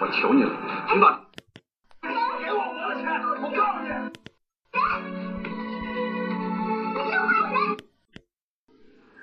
[0.00, 0.50] 我求你了，
[0.88, 1.20] 听到？
[2.38, 3.20] 给我我的钱！
[3.42, 3.88] 我告诉你！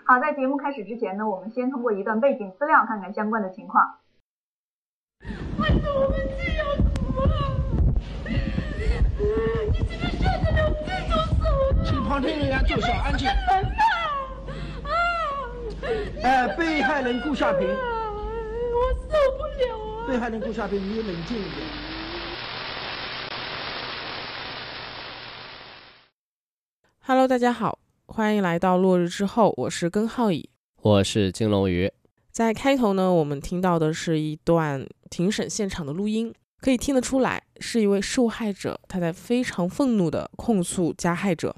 [0.05, 3.99] 好，在节目开始之前呢，我们先通过一段背景资料看看相关的情况。
[5.57, 6.81] 孩子，我们就要死
[7.25, 7.33] 了！
[9.71, 11.45] 你这个设置了这种手
[11.85, 13.25] 请旁听人员坐下，安静。
[13.27, 13.79] 人呐！
[14.83, 14.91] 啊！
[16.21, 17.73] 哎，被害人顾夏平，我
[18.99, 19.07] 受
[19.37, 19.44] 不
[20.07, 21.67] 被害人顾夏平，你冷静一点。
[26.99, 30.47] Hello，大家好，欢迎来到落日之后，我是根浩乙。
[30.81, 31.91] 我是金龙鱼。
[32.31, 36.31] 在开头呢，我们听到的是一段庭审现场的录音，
[36.61, 41.55] 可以听得出来，是一位受害者他在非常愤怒的控诉加害者。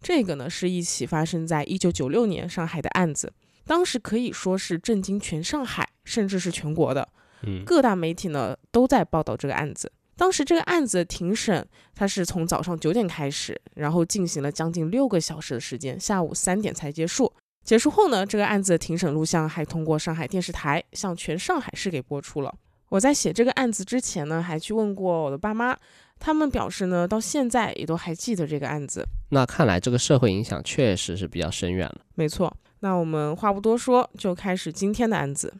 [0.00, 3.34] 这个呢，是一起发生在一九九六年上海的案子，
[3.66, 7.10] 当时可以说是震惊全上海，甚至是全国的。
[7.46, 9.90] 嗯，各大媒体呢都在报道这个案子。
[10.16, 17.32] 当时这个案子的庭审，它是从早上九点开始，然后进行了将近六个小时的时间，下午三点才结束。
[17.64, 22.54] 结束后呢，这个案子的庭审录像还通过上海电视台向全上海市给播出了。
[22.90, 25.76] 我在写这个案子之前呢，还去问过我的爸妈，
[26.20, 29.04] 他们表示呢，到现在也都还记得这个案子。
[29.30, 32.02] 那看来这个社会影响确实是比较深远了。
[32.14, 35.52] 没错，那我们话不多说，就开始今天的案子。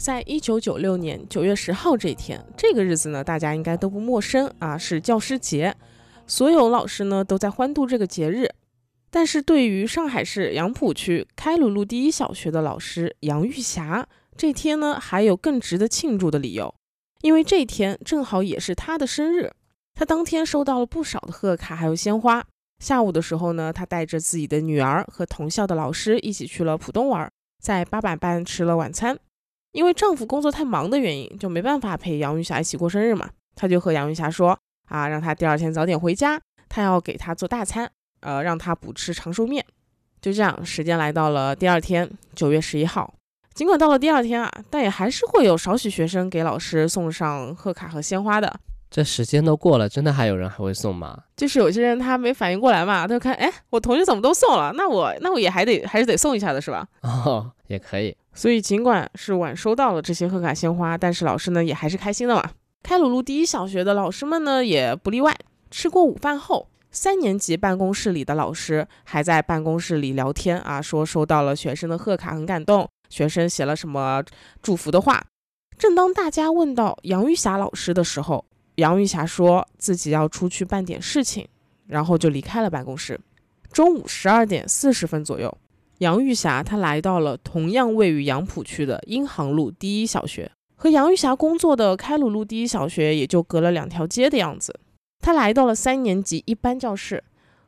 [0.00, 5.76] 在一九九六年九月十号这一天，这个日子呢，大家应该都不陌生啊，是教师节，
[6.26, 8.48] 所有老师呢都在欢度这个节日。
[9.10, 16.74] 但是对于上海市杨浦区开鲁路第一小学的老师杨玉霞，这天呢还有更值得庆祝的理由，
[17.20, 19.50] 因为这天正好也是她的生日。
[19.92, 22.42] 她当天收到了不少的贺卡，还有鲜花。
[22.82, 27.30] 下午的时候呢，她带着自己的女儿和同校的老师一起去了浦东玩，
[27.62, 29.18] 在八佰伴吃了晚餐。
[29.72, 33.28] 因为丈夫工作太忙的原因，就没办法陪杨玉霞一起过生日嘛。
[33.54, 34.58] 她就和杨玉霞说
[34.88, 39.64] 啊，让她第二天早点回家，她要给她做大餐，呃，让她补吃长寿面。
[40.20, 43.14] 就这样，时间来到了第二天，九月十一号。
[43.54, 48.60] 尽管到了第二天啊，但也还是会有少许学生给老师送上贺卡和鲜花的。
[48.90, 51.16] 这时间都过了，真的还有人还会送吗？
[51.36, 56.86] 就是有些人他没反应过来嘛，他就看，哎，我同学怎么都送了，那我那我也还得还是得送一下的是吧？
[57.02, 58.16] 哦，也可以。
[58.32, 62.50] 所以尽管是晚收到了这些贺卡鲜花，但是老师呢也还是开心的嘛。
[62.82, 65.36] 开鲁路第一小学的老师们呢也不例外。
[65.70, 74.22] 吃过午饭后，三年级办公室里的老师还在办公室里聊天啊，说收到了学生的贺卡，很感动，学生写了什么
[74.62, 75.22] 祝福的话。
[75.76, 78.44] 正当大家问到杨玉霞老师的时候，
[78.76, 81.46] 杨玉霞说自己要出去办点事情，
[81.86, 83.20] 然后就离开了办公室。
[83.72, 85.56] 中午十二点四十分左右。
[86.00, 94.80] 杨玉霞她来到了同样位于杨浦区的英航路第一小学，和杨玉霞工作的开鲁路第一小学也就隔了两条街的样子。
[95.20, 97.22] 她来到了三年级一班教室，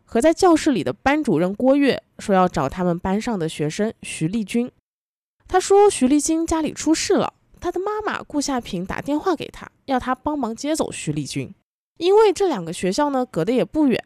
[0.04, 4.70] 和在教室里的班主任郭月说要找他们班上的学生徐丽君。
[5.46, 11.54] 他说徐丽君家里出事了，她的妈妈顾夏平打电话给他，要他帮忙接走徐丽君，
[11.98, 14.00] 因为这两个学校呢隔得也不远，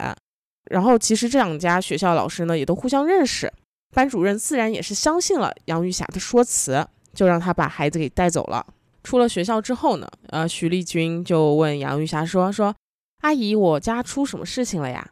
[0.69, 3.49] 然后其实这两家学校老师呢也都互相认识。
[3.93, 8.65] 班主任自然也是相信了杨玉霞的说辞，就让他把孩子给带走了。
[9.03, 12.75] 出了学校之后呢，呃，徐丽君就问杨玉霞说：“说
[13.21, 15.09] 阿姨，我家出什么事情了呀？”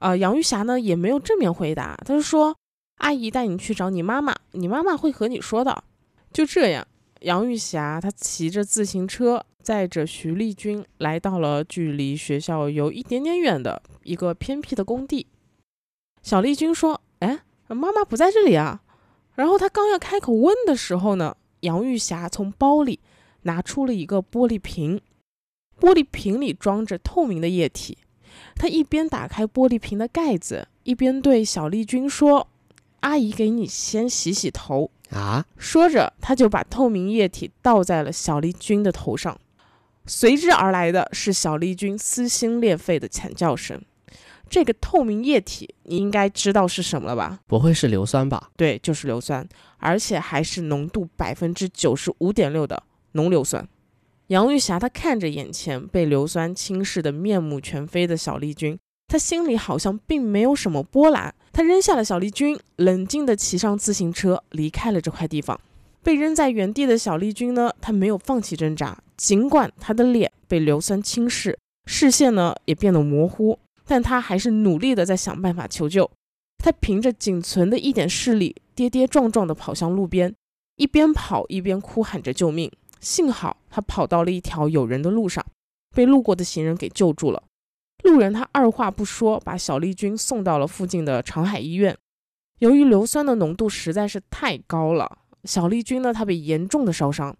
[0.00, 2.56] 呃，杨玉霞呢也没有正面回答，她就说
[2.98, 5.84] ：“阿姨带你去找你妈妈，你妈妈会和你说的。”
[6.32, 6.86] 就这样，
[7.20, 15.26] 杨玉霞她骑着自行车载着徐丽君来到了距离学校有一点点远的一个偏僻的工地。
[16.22, 18.82] 小丽君说：“哎。”妈妈不在这里啊！
[19.34, 23.00] 然后他刚要开口问的时候呢，杨玉霞从包里
[23.42, 25.00] 拿出了一个玻璃瓶，
[25.80, 27.98] 玻璃瓶里装着透明的液体。
[28.56, 32.48] 她一边打开玻璃瓶的盖子，一边对小丽君说
[33.00, 39.38] ：“阿姨，给你先洗洗头啊！”说着，他就把透明液体倒在了小丽君的头上，
[40.06, 43.80] 随之而来的是小丽君撕心裂肺的惨叫声。
[44.54, 47.40] 这个透明液体，你应该知道是什么了吧？
[47.48, 48.50] 不会是硫酸吧？
[48.56, 49.44] 对，就是硫酸，
[49.78, 52.80] 而且还是浓度百分之九十五点六的
[53.14, 53.66] 浓硫酸。
[54.28, 58.78] 杨玉霞她看着眼前被硫酸侵蚀的面目全非的小丽君，
[59.08, 61.34] 她心里好像并没有什么波澜。
[61.52, 65.60] 她扔下了小丽君，冷静地骑上自行车离开了这块地方。
[66.04, 71.56] 被扔在原地的小丽君呢，她没有放弃挣扎，尽管她的脸被硫酸侵蚀，
[71.86, 76.10] 视线呢也变得模糊，但他还是努力的在想办法求救。
[76.58, 80.34] 他凭着仅存的一点视力，跌跌撞撞地跑向路边，
[80.76, 82.70] 一边跑一边哭喊着救命。
[83.00, 85.44] 幸好他跑到了一条有人的路上，
[85.94, 87.42] 被路过的行人给救住了。
[88.02, 91.96] 路人他二话不说，把小丽君送到了附近的长海医院。
[92.60, 97.36] 由于硫酸的浓度实在是太高了，小丽君呢，她被严重的烧伤，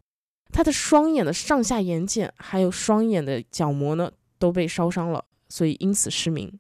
[0.53, 5.25] 她的双眼的上下眼睑还有双眼的角膜呢都被烧伤了，
[5.55, 6.59] 所以因此失明。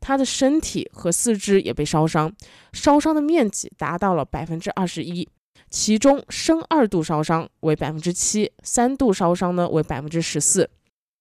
[0.00, 2.34] 他的身体和四肢也被烧伤，
[2.72, 5.28] 烧伤的面积达到了百分之二十一，
[5.70, 10.68] 其中深二度烧伤为百分之七，三度烧伤呢为百分之十四。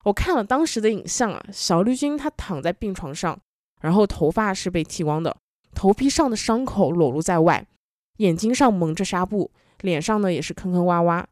[0.06, 3.39] 我看了当时的影像啊，小绿军他躺在病床上，
[3.81, 5.38] 然后头发是被剃光的。
[5.75, 7.67] 头皮上的伤口裸露在外，
[8.17, 9.51] 眼睛上蒙着纱布，
[9.81, 11.24] 脸上呢也是坑坑洼洼。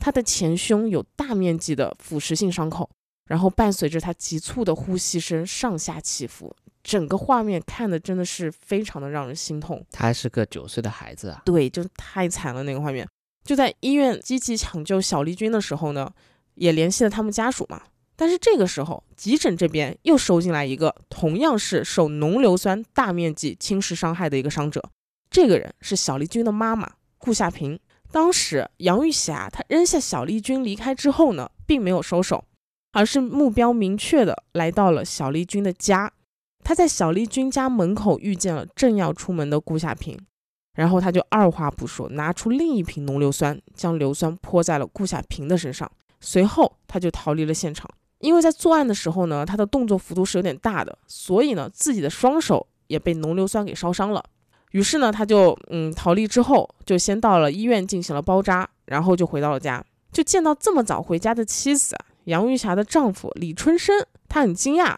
[0.00, 2.90] 他的前胸有大面积的腐蚀性伤口，
[3.26, 9.84] 然后伴随着他急促的呼吸声上下起伏，整个画面看的真的是非常的让人心痛。
[9.90, 13.06] 他还是个九岁的孩子啊，对，就太惨了那个画面。
[13.44, 16.12] 就在医院积极抢救小丽君的时候呢，
[16.54, 17.82] 也联系了他们家属嘛。
[18.18, 24.82] 但是这个时候，急诊这边又收进来一个同样是受浓硫酸大面积侵蚀伤害的一个伤者。
[25.28, 27.78] 这个人是小丽君的妈妈顾夏萍。
[28.10, 32.42] 当时杨玉霞她扔下小丽君离开之后呢，并没有收手，
[32.96, 36.10] 而是目标明确的来到了小丽君的家。
[36.64, 40.18] 他在小丽君家门口遇见了正要出门的顾夏平，
[40.72, 47.86] 然后他就二话不说，拿出另一瓶浓硫酸，将硫酸泼在了顾夏平的身上，随后他就逃离了现场。
[48.20, 54.24] 因为在作案的时候呢，他的动作幅度是有点大的，所以呢，自己的双手也被浓硫酸给烧伤了。
[54.70, 61.94] 于是呢，他就嗯逃离之后，就先到了医院进行了包扎，然后就回到了家，就见到这么早回家的妻子
[62.26, 64.94] 杨玉霞的丈夫李春生，他很惊讶，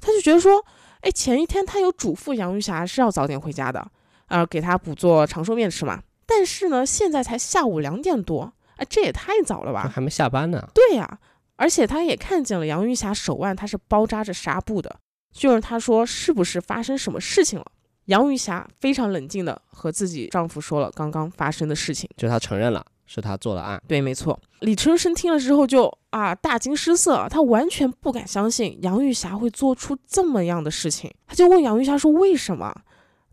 [0.00, 0.64] 他就觉得说，
[1.02, 3.86] 哎，前一天他有嘱咐杨玉霞是要早点回家的，
[4.28, 6.02] 呃，给他补做长寿面吃嘛。
[6.24, 9.90] 但是呢，现在才下午两点多，哎，这也太早了吧？
[9.92, 10.68] 还没下班呢。
[10.72, 11.18] 对呀。
[11.60, 15.00] 而且他也看见了杨玉霞手腕，他是包扎着纱布的。
[15.32, 17.66] 就是他说，是不是发生什么事情了？
[18.04, 23.82] 杨玉霞非常冷静的和自己丈夫说了刚刚发生的事情，就她承认了是他做的案。
[23.88, 24.38] 对，没错。
[24.60, 32.72] 李春生听了之后就啊大惊失色，他完全不敢相信杨玉霞会做出这么样的事情，他就问杨玉霞说为什么？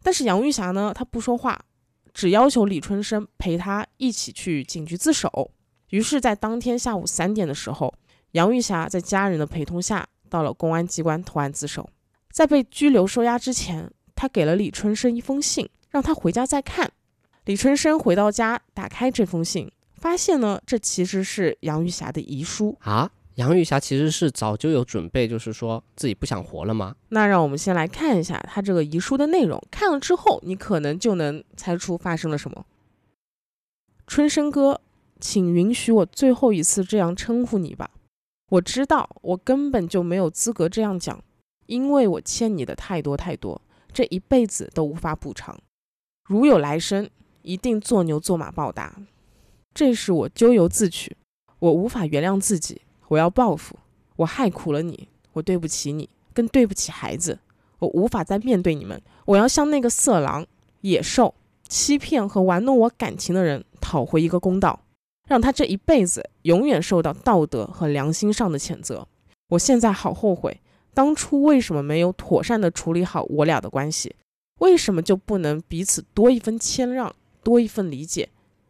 [0.02, 1.60] 但是杨玉霞呢，她不说话，
[2.14, 5.52] 只要求李春生陪她一起去警局自首。
[5.90, 7.94] 于是，在当天下午三点的时候。
[8.32, 11.90] 杨玉霞在家人的陪同下到了公安机关投案自首，
[12.34, 16.92] 在被拘留收押之前，他给了李春生一封信，让他回家再看。
[17.46, 23.12] 李春生回到家，打开这封信，发现呢，这其实是杨玉霞的遗书啊。
[23.36, 26.96] 杨玉霞其实是早就有准备，就是说自己不想活了吗？
[27.10, 32.66] 那让我们先来看一下他这个遗书的内容，看了之后，你可能就能猜出发生了什么。
[34.08, 34.82] 春生哥，
[35.20, 37.92] 请允许我最后一次这样称呼你吧。
[38.50, 41.24] 我知道我根本就没有资格这样讲，
[41.68, 43.62] 因为我欠你的太多太多，
[43.94, 45.56] 这一辈子都无法补偿。
[46.28, 47.08] 如有来生，
[47.46, 48.98] 一定做牛做马报答。
[49.74, 51.16] 这是我咎由自取，
[51.60, 53.78] 我无法原谅自己，我要报复。
[54.18, 57.40] 我害苦了你，我对不起你，更对不起孩子。
[57.80, 60.46] 我无法再面对你们，我要向那个色狼、
[60.82, 61.36] 野兽、
[61.68, 64.82] 欺骗和玩弄我感情的人讨回一个公道。
[65.28, 69.08] 让他这一辈子永远受到道德和良心上的谴责。
[69.50, 70.62] 我现在好后悔，
[70.94, 74.16] 当初为什么没有妥善的处理好我俩的关系？
[74.60, 77.14] 为什么就不能彼此多一分谦让，
[77.46, 78.28] 多一份理解？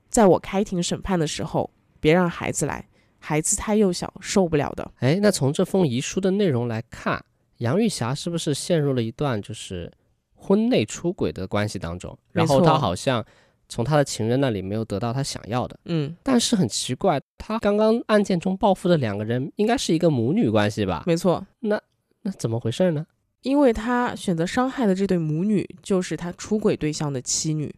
[0.10, 4.92] 在我开庭审判的时候，别让孩子来，孩子太幼小，受不了的。
[5.00, 7.26] 哎，那从这封遗书的内容来看，
[7.58, 9.92] 杨玉霞是不是陷入了一段就是
[10.36, 12.16] 婚内出轨的关系当中？
[12.32, 13.26] 然后她好像。
[13.68, 21.04] 从她的情人那里没有得到她想要的，嗯，但是很奇怪，她刚刚案件中报复的两个人应该是一个母女关系吧？
[21.08, 21.82] 没错，那
[22.22, 23.08] 那怎么回事呢？
[23.42, 27.74] 因为他选择伤害的这对母女就是他出轨对象的妻女，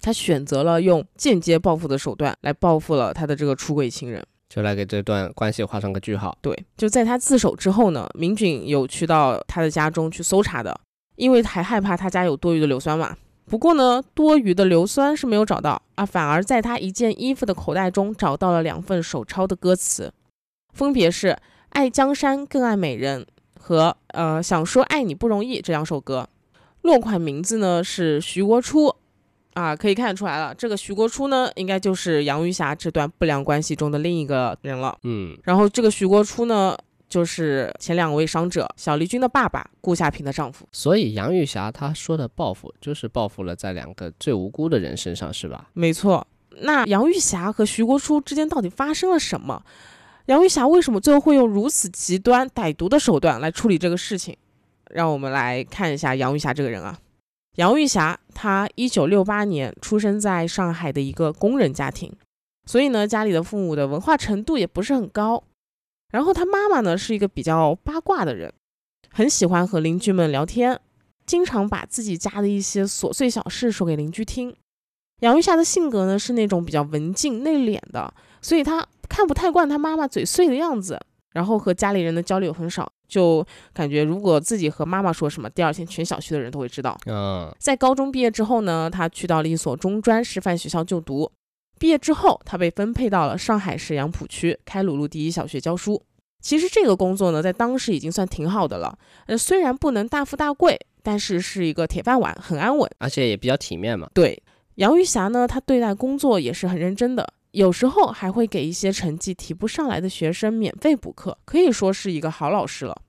[0.00, 6.36] 他选择了用间接报复的手段来报复了他的这个出轨情人，就来给这段关系画上个句号。
[6.40, 10.78] 对，就在他自首之后呢，民警有去到他的家中去搜查的，
[11.16, 13.16] 因为还害怕他家有多余的硫酸嘛。
[13.48, 20.12] 不过呢，多余的硫酸是没有找到啊，反而在他一件衣服的口袋中找到了两份手抄的歌词，
[20.74, 21.36] 分别是
[21.70, 23.24] “爱江山更爱美人”
[23.56, 26.28] 和“呃想说爱你不容易”这两首歌。
[26.82, 28.94] 落款名字呢是徐国初，
[29.56, 34.96] 啊，可以看得出来了，这个徐国初呢，应该就是杨玉霞这段不良关系中的另一个人了。
[35.02, 36.76] 嗯，然后这个徐国初呢。
[37.08, 40.66] 就是前两位伤者小丽君的爸爸顾夏平的丈夫。
[40.72, 45.68] 所以杨玉霞她说的报复，就是报复了在两个最无辜的人身上，是吧？
[45.72, 46.26] 没错。
[46.62, 49.62] 那杨玉霞和徐国初之间到底发生了什么？
[50.26, 54.36] 杨玉霞为什么最后会用如此极端歹毒的手段来处理这个事情？
[54.90, 56.98] 让我们来看一下杨玉霞这个人啊。
[57.56, 62.14] 杨玉霞，她一九六八年出生在上海的一个工人家庭，
[62.66, 65.42] 所以呢，家里的父母的文化程度也不是很高。
[66.10, 68.52] 然后她妈妈呢是一个比较八卦的人，
[69.10, 70.78] 很喜欢和邻居们聊天，
[71.24, 74.54] 经常把自己家的一些琐碎小事说给邻居听。
[75.20, 81.00] 杨玉霞的性格呢是那种比较文静内敛的，所以她看不太惯她妈妈嘴碎的样子，
[81.36, 82.90] 然后和家里人的交流很少。
[83.06, 86.98] 就感觉，如果自己和妈妈说什么，第二天全小区的人都会知道。
[87.04, 91.30] 嗯，在高中毕业之后呢，他去到了一所中专师范学校就读。
[91.78, 96.02] 毕业之后，他被分配到了上海市杨浦区开鲁路第一小学教书。
[96.40, 98.98] 其实这个工作呢，在当时已经算挺好的了。
[99.26, 104.08] 呃，虽然不能大富大贵，但是是一个铁饭碗，很安稳，而且也比较体面嘛。
[104.14, 104.42] 对，
[104.76, 107.24] 杨玉霞呢，她对待工作也是很认真的，
[107.56, 113.00] 有时候还会给一些成绩提不上来的学生免费补课，可以说是一个好老师了。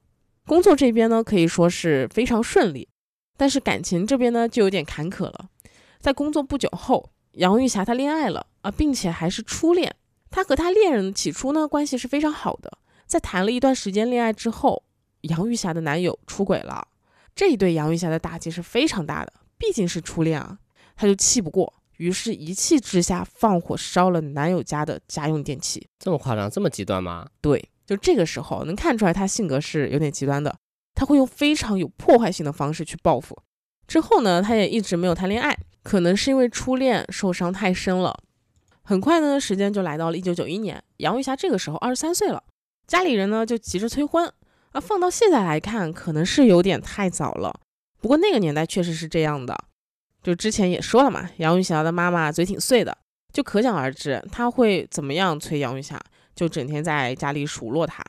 [0.46, 2.88] 工作这边呢，可以说是非常顺利，
[3.36, 5.50] 但是感情这边呢，就有点坎坷了。
[6.00, 9.94] 在工作不久后，杨玉霞她恋爱了啊，并且还是初恋。
[10.30, 12.78] 她和她恋人起初呢，关系是非常好的。
[13.06, 14.82] 在谈了一段时间恋爱之后，
[15.24, 16.88] 杨玉霞的男友出轨了，
[17.36, 20.60] 这一对杨玉霞的打击是非常大的，毕竟是初恋啊，
[20.96, 25.88] 她就气不过，于是一气之下放火烧了男友家的家用电器。
[26.00, 27.28] 这么夸张，这么极端吗？
[27.42, 27.70] 对。
[27.86, 30.54] 就这个时候能看出来，他性格是有点极端的，
[30.94, 33.38] 他会用非常有破坏性的方式去报复。
[33.88, 38.20] 之后呢，他也一直没有谈恋爱，可能是因为初恋受伤太深了。
[38.84, 42.44] 很快呢，时间就来到了一九九一年，杨玉霞这个时候二十三岁了，
[42.86, 44.30] 家里人呢就急着催婚。
[44.74, 47.62] 啊，放到现在来看，可能是有点太早了。
[48.02, 49.58] 不过那个年代确实是这样的，
[50.28, 52.98] 就之前也说了嘛，杨玉霞的妈妈嘴挺碎的，
[53.32, 55.98] 就可想而知她会怎么样催杨玉霞。
[56.36, 58.04] 就整天在家里数落她，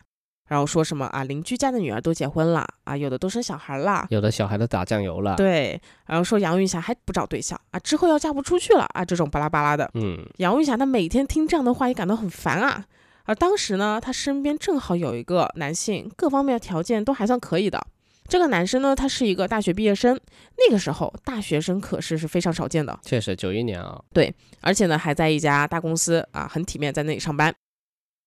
[0.49, 5.37] 然后说什么啊，邻居家的女儿都结婚了啊，有的都生小孩了，有的小孩都打酱油了。
[5.37, 9.89] 对，然后说杨玉霞还不找对象啊，之后要嫁不出去了啊，这种巴拉巴拉的。
[9.95, 12.85] 嗯，杨玉霞她每天听这样的话也感到很烦啊。
[13.27, 17.87] 而当时呢，她身边正好有一个男性，各方面条件都还算可以的。
[18.29, 20.21] 这个男生呢，他是一个大学毕业生，
[20.59, 22.99] 那个时候大学生可是是非常少见的。
[23.03, 23.99] 确实，九一年啊。
[24.13, 27.55] 对，而且呢，还在一家大公司啊，很体面，在那里上班。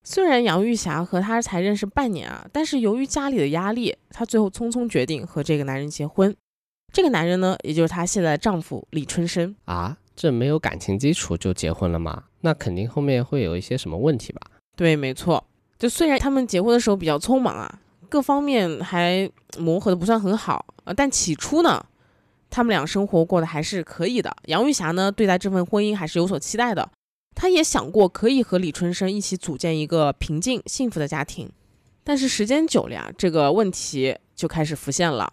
[0.04, 6.36] 虽然杨玉霞和他才认识半年啊，但是由于家里的压力，她最后匆匆决定和这个男人结婚。
[6.92, 9.96] 这个男人呢，也就是她现在的丈夫李春生啊。
[10.16, 12.24] 这没有感情基础就结婚了吗？
[12.42, 14.42] 那肯定后面会有一些什么问题吧？
[14.76, 15.48] 对，没错。
[15.78, 17.80] 就虽然他们结婚的时候比较匆忙啊，
[18.12, 21.82] 各方面还磨合的不算很好啊，但起初呢，
[22.50, 24.36] 他们俩生活过得还是可以的。
[24.48, 26.92] 杨玉霞呢，对待这份婚姻还是有所期待的。
[27.34, 31.50] 她也想过可以和李春生一起组建一个平静幸福的家庭，
[32.04, 35.32] 但是时间久了呀，这个问题就开始浮现了。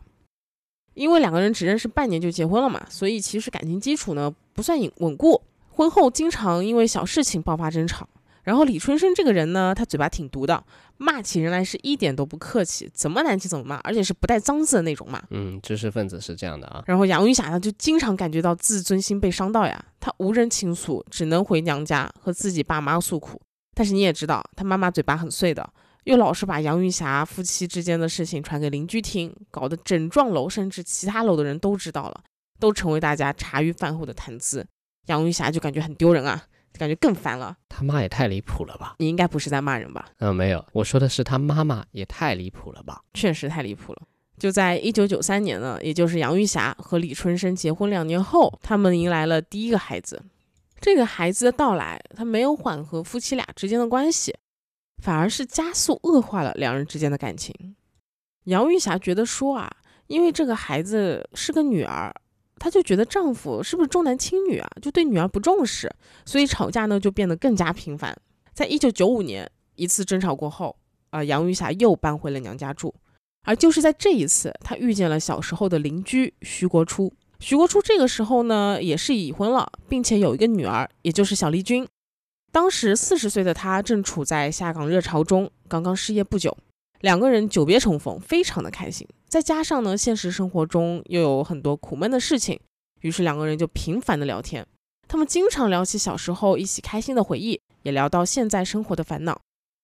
[0.94, 5.42] 因为两个人只认识半年就结婚了嘛，所以其实感情基础呢不算稳固。
[5.70, 8.08] 婚后经常因为小事情爆发争吵。
[8.44, 10.64] 然后李春生这个人呢，他嘴巴挺毒的，
[10.98, 15.22] 骂起人来是一点都不客气，怎么难听怎么骂，而且是不带脏字的那种骂。
[15.30, 16.82] 嗯，知识分子是这样的啊。
[16.86, 23.40] 然后杨玉霞呢，就经常感觉到自尊心被伤到呀，她无人倾诉，只能回娘家和自己爸妈诉苦。
[23.74, 32.20] 但是你也知道，她妈妈嘴巴很碎的，又老是把杨玉霞夫妻之间的事情传给邻居听，搞得整幢楼甚至其他楼的人都知道了，
[32.58, 34.66] 都成为大家茶余饭后的谈资。
[35.06, 36.44] 杨玉霞就感觉很丢人啊。
[36.78, 38.94] 感觉更烦了，他妈也太离谱了吧？
[38.98, 40.06] 你应该不是在骂人吧？
[40.20, 43.02] 嗯，没有，我说的是他妈妈也太离谱了吧？
[43.12, 44.02] 确实太离谱了。
[44.38, 50.22] 就在一九九三年呢，也就是杨玉霞和李春生结婚两年后，他们迎来了第一个孩子。
[50.80, 54.32] 这个孩子的到来，他没有缓和夫妻俩之间的关系，
[55.02, 57.74] 反而是加速恶化了两人之间的感情。
[58.44, 59.68] 杨玉霞觉得说啊，
[60.06, 62.14] 因为这个孩子是个女儿。
[62.58, 64.68] 她就觉得丈夫是不是重男轻女啊？
[64.82, 65.90] 就对女儿不重视，
[66.24, 68.16] 所以吵架呢就变得更加频繁。
[68.52, 70.76] 在一九九五年一次争吵过后，
[71.10, 72.94] 啊，杨玉霞又搬回了娘家住。
[73.44, 77.12] 而就是在这一次，她遇见了小时候的邻居徐国初。
[77.40, 81.86] 徐国初这个时候呢也是已婚了，并且有一个女儿，也就是小丽君。
[82.50, 86.56] 当时四十岁的他正处在下岗热潮中，刚刚失业不久。
[87.00, 89.06] 两个人久别重逢，非常的开心。
[89.28, 92.58] 再加上呢，现实生活中又有很多苦闷的事情，
[93.02, 94.66] 于是两个人就频繁的聊天。
[95.06, 99.40] 他们经常聊起小时候一起开心的回忆，也聊到现在生活的烦恼。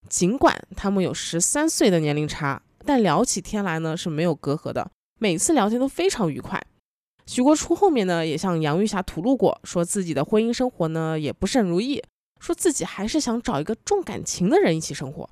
[0.09, 6.63] 尽管他们有十三岁的年龄差，但聊起天来呢是没有隔阂的，每次聊天都非常愉快。
[7.27, 12.03] 徐国初后面呢也向杨玉霞吐露过，说自己的婚姻生活呢也不甚如意，
[12.39, 15.31] 说自己还是想找一个重感情的人一起生活。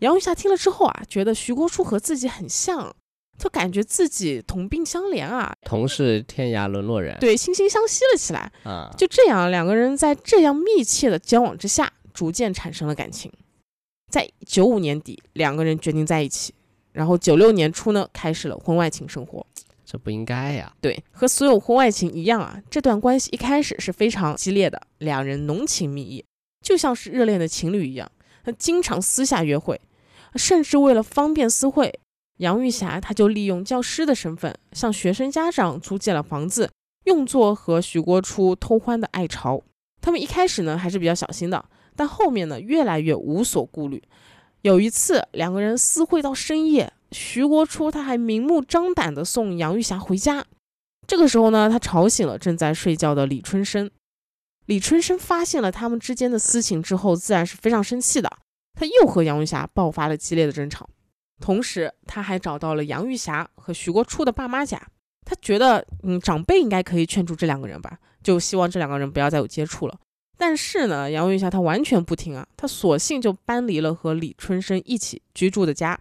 [0.00, 2.94] 杨玉霞听了之后啊，觉得徐国初和自己很像，
[3.38, 8.92] 就感觉自己同病相怜啊，同是天涯沦落人，对，惺惺相惜了起来啊。
[8.98, 13.32] 就这样，两个人在这样密切的交往之下，逐渐产生了感情。
[14.10, 16.54] 在九五年底，两个人决定在一起，
[16.92, 19.44] 然后九六年初呢，开始了婚外情生活。
[19.84, 20.72] 这不应该呀！
[20.80, 26.24] 对，和所有婚外情一样啊，这段关系一开始是非常激烈的，两人浓情蜜意，
[26.64, 28.10] 就像是热恋的情侣一样。
[28.44, 29.80] 他经常私下约会，
[30.36, 31.98] 甚至为了方便私会，
[32.36, 36.70] 杨玉霞她就利用教师的身份，向学生家长租借了房子，
[37.04, 39.62] 用作和徐国初偷欢的爱巢。
[40.00, 41.64] 他们一开始呢还是比较小心的，
[41.96, 44.02] 但后面呢越来越无所顾虑。
[44.60, 46.92] 有一次，两个人私会到深夜。
[47.12, 50.44] 徐国初他还明目张胆地送杨玉霞回家，
[51.06, 53.88] 这个时候呢，他吵醒了正在睡觉的李春生。
[54.66, 58.30] 李春生发现了他们之间的私情之后，自然是非常生气的，
[58.74, 60.88] 他又和杨玉霞爆发了激烈的争吵。
[61.40, 64.80] 同时，他还找到了杨玉霞和徐国初的爸妈家，
[65.26, 69.98] 他觉得，嗯，长辈应该可以劝住这两个人吧，就希望这两个人不要再有接触了。
[70.38, 75.98] 但是呢，杨玉霞她完全不听啊，她索性就搬离了和李春生一起居住的家。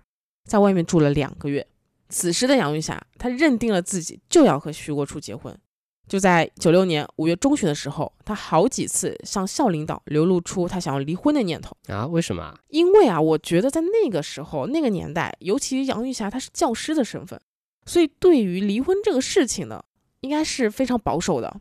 [0.50, 1.66] 在外面住了两个月，
[2.10, 5.58] 此时的杨玉霞，她认定了自己就要和徐国初结婚。
[6.08, 12.06] 就在九六年五月中旬的时候，他好几次向校领导流露出他想要离婚的念头啊？
[12.06, 12.58] 为什么？
[12.70, 17.40] 因为啊，我觉得在那个时候、那个年代，尤其杨玉霞她是教师的身份，
[17.86, 19.84] 所以对于离婚这个事情呢，
[20.22, 21.56] 应该是非常保守的。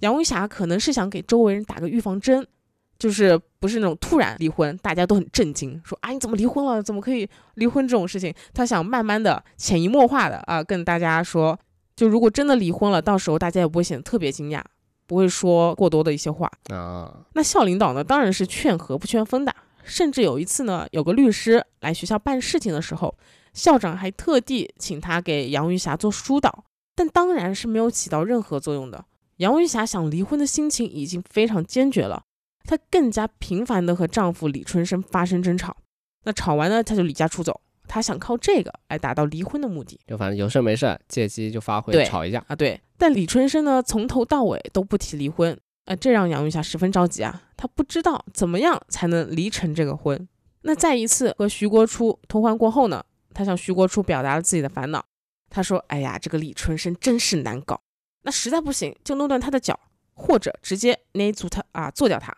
[0.00, 2.46] 杨玉霞可能是想给周围人打个预防针。
[2.98, 6.82] 就是不是那种突然离婚，大家都很震惊，说啊你怎么离婚了？
[6.82, 8.34] 怎么可以离婚这种事情？
[8.52, 11.56] 她想慢慢的潜移默化的啊跟大家说，
[11.98, 14.62] 就如果真的离婚了，到时候大家也不会显得特别惊讶，
[15.08, 17.12] 不会说过多的一些话啊。
[17.32, 23.18] 那校领导呢，当然是劝和不劝分的，甚至有一次呢，有个律师来学校办事情的时候，
[23.52, 26.62] 校长还特地请他给杨玉霞做疏导，
[26.94, 29.04] 但当然是没有起到任何作用的。
[29.38, 32.22] 杨玉霞想离婚的心情已经非常坚决了。
[32.62, 35.76] 她更加频繁的和丈夫李春生发生争吵，
[36.22, 37.60] 那吵完呢，她就离家出走。
[37.88, 42.54] 她想靠这个来达到离婚的目的，就反正有事没事借机就发挥，吵一架啊。
[42.54, 47.42] 对，但李春生呢，从头到尾都不提离婚，啊，这让杨玉霞十分着急啊。
[47.56, 50.28] 她不知道怎么样才能离成这个婚。
[50.62, 55.04] 那在一次和徐国初通欢过后呢，他向徐国初表达了自己的烦恼。
[55.48, 57.80] 他说：“哎呀，这个李春生真是难搞，
[58.22, 59.78] 那实在不行就弄断他的脚，
[60.12, 62.36] 或者直接捏住他啊，做掉他。”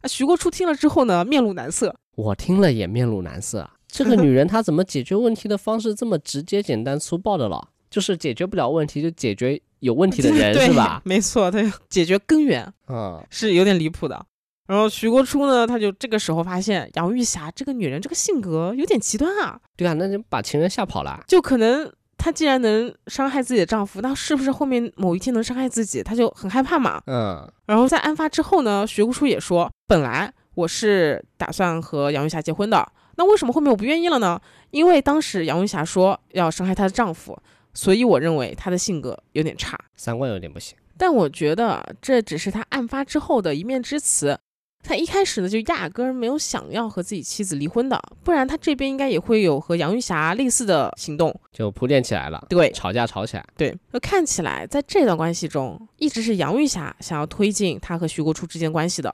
[0.00, 1.94] 啊，徐国初听了之后呢，面露难色。
[2.14, 3.74] 我听了也面露难色啊。
[3.90, 7.68] 这个女人她怎么解决问题的方式这么直接、简单、粗暴的了？
[7.90, 11.00] 就是解决不了问题就解决有问题的人是吧？
[11.06, 14.24] 没错，她解决根源嗯，是有点离谱的。
[14.66, 19.58] 然后徐国初呢，他就这个时候发现杨玉霞这个女人这个性格有点极端啊。
[19.74, 21.24] 对啊，那就把情人吓跑了。
[21.26, 26.02] 就可能她既然能伤害自己的丈夫，那是不是后面某一天能伤害自己？
[26.02, 27.00] 她就很害怕嘛。
[27.06, 27.50] 嗯。
[27.64, 29.70] 然后在案发之后呢，徐国初也说。
[29.86, 32.86] 本来我是打算和杨玉霞结婚的，
[33.18, 34.40] 那为什么后面我不愿意了呢？
[34.70, 37.36] 因为当时杨玉霞说要伤害她的丈夫，
[37.74, 40.78] 所以我认为她的性格有点差，三观有点不行。
[40.96, 44.38] 但我觉得这只是她案发之后的一面之词，
[44.84, 52.46] 他一开始呢就压根儿没有想要和自己妻子离婚的，不然他这边应该也会有和杨玉霞类似的行动，就铺垫起来了。
[52.48, 53.44] 对，吵架吵起来。
[53.56, 59.12] 对，那看起来在这段关系中，一直是杨玉霞想要推进他和徐国初之间关系的。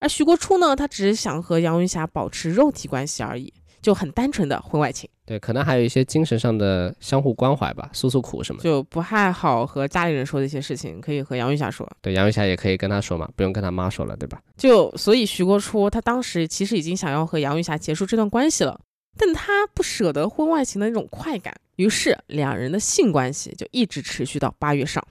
[0.00, 5.08] 而徐国初呢，他只是想和杨云霞保持肉体关系而已，就很单纯的婚外情。
[5.26, 11.88] 对，可能还有一些精神上的相互关怀吧，诉诉苦什么，就不太好和家里人说的一些事情，可以和杨云霞说。
[12.00, 14.40] 对，杨云霞也可以跟他说嘛，不用跟他妈说了，对吧？
[14.56, 18.80] 就所以徐国初他当时其实已经想要和杨云霞结束这段关系了，
[19.16, 25.06] 但他不舍得婚外情的那种快感，于是两人的性关系就一直持续到八月上。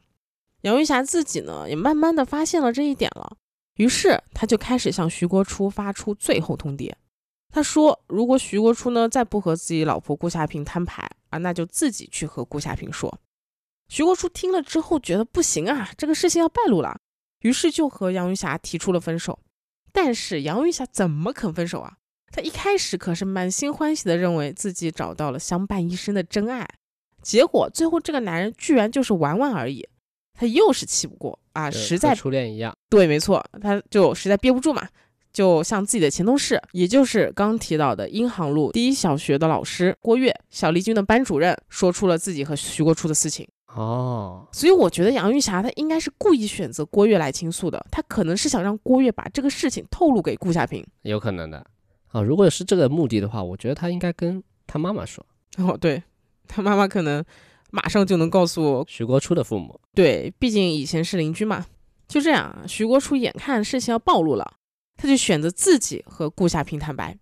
[0.64, 3.38] 杨云霞自己呢，也慢慢的发现了这一点了。
[3.80, 6.94] 于是他就开始向徐国初发出最后通牒。
[7.50, 13.20] 他说：“如果徐国初呢再不和自己老婆顾夏萍摊牌啊，那就自己去和顾夏萍说。”
[13.88, 17.00] 徐国初听了之后觉得不行啊，这个事情要败露了，
[17.40, 19.40] 于是就和杨玉霞提出了分手。
[19.94, 21.94] 但是杨玉霞怎么肯分手啊？
[22.34, 26.68] 她一开始可是满心欢喜的认为自己找到了相伴一生的真爱，
[27.22, 29.88] 结果最后这个男人居然就是玩玩而已。
[30.40, 32.74] 他又是气不过啊，实在初恋一样。
[32.88, 34.88] 对，没错，他就实在憋不住嘛，
[35.34, 43.46] 就向自己的前同事，也就是刚提到的英航路第一小学的老师郭跃，小丽君的班主任，说出了自己和徐国初的事情。
[43.76, 50.82] 哦，所以我觉得杨玉霞她应该是故意选择郭跃来倾诉的，她可能是想让郭跃把这个事情透露给顾夏平。
[51.02, 51.64] 有可能的
[52.08, 55.24] 啊，如果是这个目的的话，我觉得她应该跟她妈妈说。
[55.58, 56.02] 哦，对，
[56.48, 57.22] 她妈妈可能
[57.72, 59.80] 马上就能告诉徐国初的父母。
[59.94, 61.66] 对，毕竟以前是邻居嘛。
[62.08, 64.54] 就这样，徐国初眼看事情要暴露了，
[64.96, 67.16] 他就选择自己和顾夏平坦白，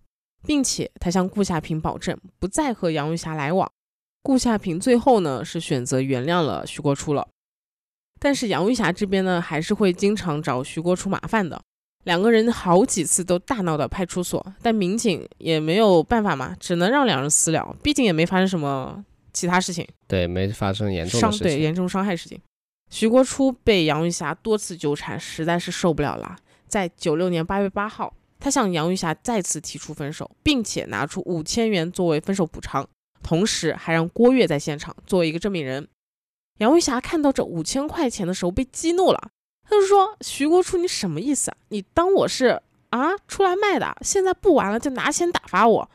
[0.46, 3.70] 并且他向顾夏平保证不再和杨玉霞来往。
[4.22, 7.28] 顾夏平最后呢是选择原谅了徐国初了，
[8.18, 11.62] 但是杨玉霞这边呢还是会经常找徐国初麻烦的，
[12.04, 19.04] 两个人好几次都大闹到派出所，但民警也没有办法嘛，只能让两人私了，毕竟也没发生什么
[19.38, 21.38] 其他事情，对，没发生严重伤。
[21.38, 22.40] 对严重伤害事情。
[22.90, 26.36] 徐国初被杨玉霞多次纠缠，实在是受不了了。
[26.66, 32.88] 在九六年八月八号，他向杨玉霞再次提出分手，并且拿出五千元作为分手补偿，
[33.22, 35.86] 同时还让郭跃在现场作为一个证明人。
[36.58, 39.30] 杨玉霞看到这五千块钱的时候被激怒了，
[39.62, 41.56] 他就说：“徐国初，你什么意思啊？
[41.68, 43.96] 你当我是啊出来卖的？
[44.02, 45.90] 现在不玩了就拿钱打发我？”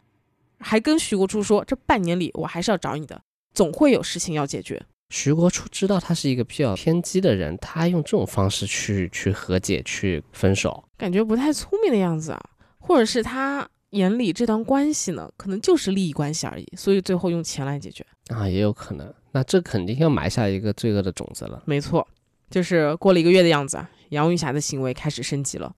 [0.66, 3.22] 还跟徐国初说：“这半年里我还是要找你的，
[3.54, 12.42] 总会有事情要解决。”徐国初知道他是一个比较偏激的人，他用这种方式去去和解、去分手，感觉不太聪明的样子啊，
[12.80, 18.04] 或者是他眼里这段关系呢，可能就是利益关系而已，所以最后用钱来解决。
[18.30, 19.14] 啊，也有可能。
[19.34, 21.62] 那这肯定要埋下一个罪恶的种子了。
[21.68, 22.08] 没错，
[22.50, 25.72] 就是过了一个月的样子啊，杨玉霞的行为开始升级了。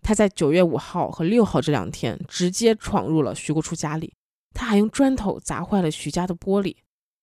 [0.00, 4.12] 她在九月五号和六号这两天直接闯入了徐国初家里，
[4.54, 6.76] 她还用砖头砸坏了徐家的玻璃。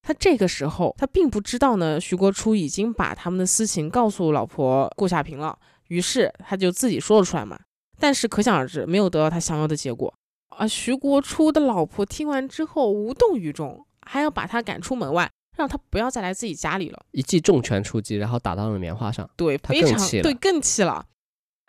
[0.03, 7.57] 他这个时候，他并不知道呢，徐国初已经把他们的私情告诉老婆顾夏平了，于是他就自己说了出来嘛。
[7.97, 10.13] 但是可想而知，没有得到他想要的结果。
[10.49, 17.05] 啊徐国初的老婆听完之后无动于衷，还要把他赶出门外，让他不要再来自己家里了。
[17.11, 19.27] 一记重拳出击，然后打到了棉花上。
[19.37, 21.05] 对，非常对，更气了。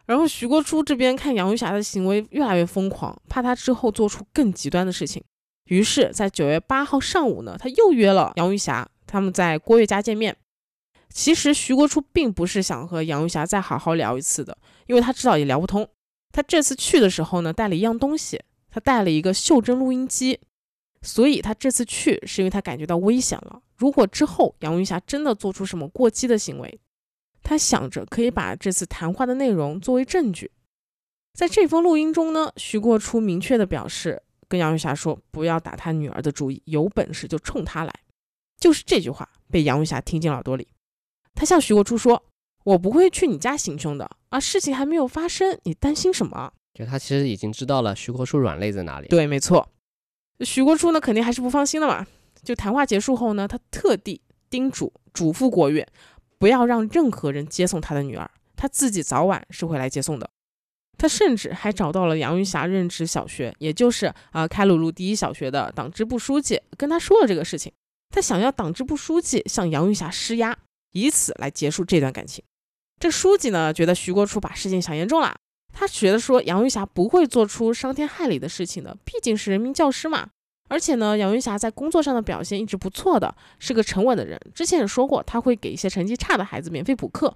[0.07, 5.23] 然后徐国初这边看杨玉霞的行为越来越疯狂，怕她之后做出更极端的事情。
[5.67, 10.37] 于是，在九月八号上午呢，他又约了杨玉霞，他们在郭跃家见面。
[11.09, 15.89] 其实徐国初并不是想和杨玉霞再好好聊一次的，因为他知道也聊不通。
[16.33, 20.41] 他这次去的时候呢，带了一样东西，他带了一个袖珍录音机，
[21.01, 23.63] 所以他这次去是因为他感觉到危险了。
[23.77, 26.81] 如果之后杨玉霞真的做出什么过激的行为，
[27.43, 30.51] 他想着可以把这次谈话的内容作为证据。
[31.33, 34.24] 在这封录音中呢，徐国初明确的表示。
[34.49, 37.93] 跟杨玉霞说不要打他女儿的主意，有本事就冲他来。
[38.59, 40.69] 就是这句话被杨玉霞听进耳朵里。
[41.35, 42.25] 他向徐国初说
[42.65, 49.09] ：“我不会去你家行凶的啊，事情还没有发生，你担心什么？”就他其实已经知道了徐国初软肋在哪里。
[49.09, 49.69] 对，没错。
[50.41, 52.07] 徐国初呢，肯定还是不放心的嘛。
[52.43, 55.87] 就谈话结束后呢，他特地叮嘱嘱咐郭跃，
[56.39, 60.29] 不要让任何人接送他的女儿，他自己早晚是会来接送的。
[60.97, 67.73] 他甚至还找到了杨玉霞任职小学，也就是啊开鲁路第一小学的党支部书记，跟他说了这个事情。
[68.11, 70.57] 他想要党支部书记向杨玉霞施压，
[70.93, 72.45] 以此来结束这段感情。
[73.01, 75.35] 这书记呢，觉得徐国初把事情想严重了，
[75.73, 80.29] 他觉得说杨玉霞不会做出伤天害理的事情的，毕竟是人民教师嘛。
[80.69, 84.41] 而且呢，杨玉霞在工作上的表现一直不错的，是个沉稳的人。
[84.55, 87.35] 之前也说过，他会给一些成绩差的孩子免费补课。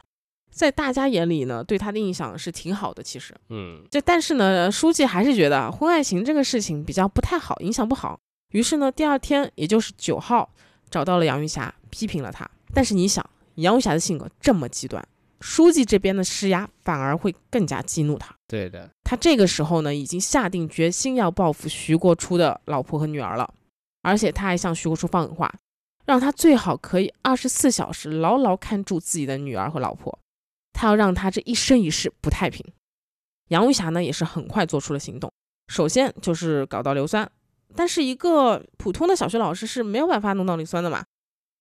[0.50, 3.02] 在大家眼里呢，对他的印象是挺好的。
[3.02, 8.18] 其实，嗯，这但是呢，书记还是觉得婚外情这个事情比较不太好，影响不好。
[8.52, 10.50] 于是呢，第二天，也就是九号，
[10.90, 12.48] 找到了杨玉霞，批评了他。
[12.74, 13.24] 但是你想，
[13.56, 15.06] 杨玉霞的性格这么极端，
[15.40, 18.34] 书记这边的施压反而会更加激怒他。
[18.48, 23.52] 对的，他这个时候呢，已经下定决心要报复徐国初的老婆和女儿了，
[24.02, 25.52] 而且他还向徐国初放狠话，
[26.06, 30.18] 让他最好可以二十四小时牢牢看住自己的女儿和老婆。
[30.79, 32.64] 他要让他这一生一世不太平。
[33.49, 35.29] 杨玉霞呢，也是很快做出了行动。
[35.67, 37.29] 首先就是搞到硫酸，
[37.75, 41.05] 但是一个普通的小学老师是没有办法弄到硫酸的嘛。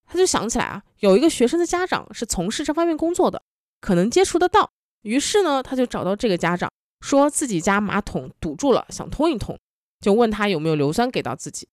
[0.06, 3.42] 他就想起来啊，有一个学生的家长是从事这方面工作的，
[3.82, 4.70] 可能接触得到。
[5.02, 9.58] 于是呢，他就找到这个家长，说自己家马桶堵住了，想通一通，
[10.00, 11.68] 就问他有没有硫酸给到自己。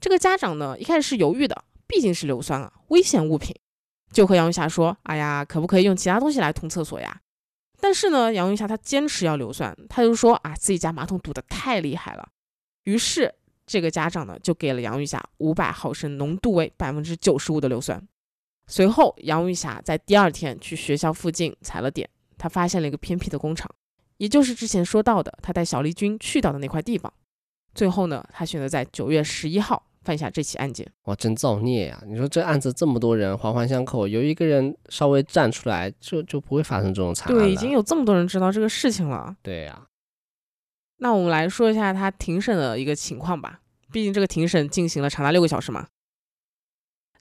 [0.00, 3.54] 这个家长呢，一开始是犹豫的，毕竟是硫酸啊，危险物品。
[4.12, 7.20] 就和杨玉霞说：“哎呀，可不可以用其他东西来通厕所呀？”
[7.80, 12.28] 但是呢，杨玉霞她坚持要硫酸，她就说：“啊，自己家马桶堵得太厉害了。”
[12.84, 13.32] 于是
[13.66, 18.02] 这个家长呢，就给了杨玉霞五百毫升浓度为百分之九十五的硫酸。
[18.66, 23.70] 随后，杨玉霞在第二天去学校附近踩了点，她发现了一个偏僻的工厂，
[24.16, 27.12] 也就是之前说到的她带小丽君去到的那块地方。
[27.74, 30.90] 最后呢，他选择在九月十一号犯下这起案件。
[31.04, 32.02] 哇，真造孽呀！
[32.06, 39.36] 你说这案子这么多人环环相扣，有一个人稍微站出来，就就不会发生这种惨案对，已经有这么多人知道这个事情了。
[39.42, 39.84] 对呀。
[40.96, 43.60] 那我们来说一下他庭审的一个情况吧。
[43.92, 45.88] 毕竟这个庭审进行了长达六个小时嘛。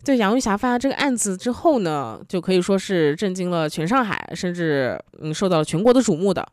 [0.02, 6.48] 在杨玉霞犯下这个案子之后呢，就可以说是震惊了全上海，甚至嗯受到了全国的瞩目的。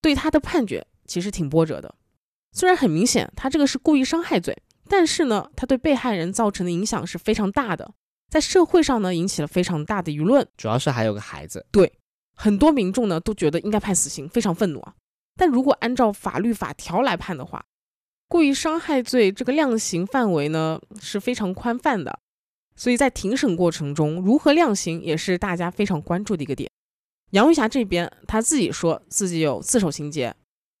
[0.00, 1.94] 对他的判决其实挺波折的。
[2.52, 4.56] 虽然很明显他这个是故意伤害罪，
[4.88, 7.94] 但是呢，他对被害人造成的影响是非常大的，
[8.28, 10.46] 在社会上呢引起了非常大的舆论。
[10.56, 11.66] 主要是还有个孩子。
[11.70, 11.92] 对，
[12.34, 14.94] 很多民众呢都觉得应该判死刑，非常愤怒啊。
[15.36, 17.64] 但如果按照法律法条来判的话，
[18.28, 22.18] 故意伤害罪这个量刑范围呢是非常宽泛的，
[22.76, 26.70] 所以在庭审过程中如何量刑也是大家非常关注的一个点。
[27.30, 30.34] 杨玉霞这边她自己说自己有自首情节，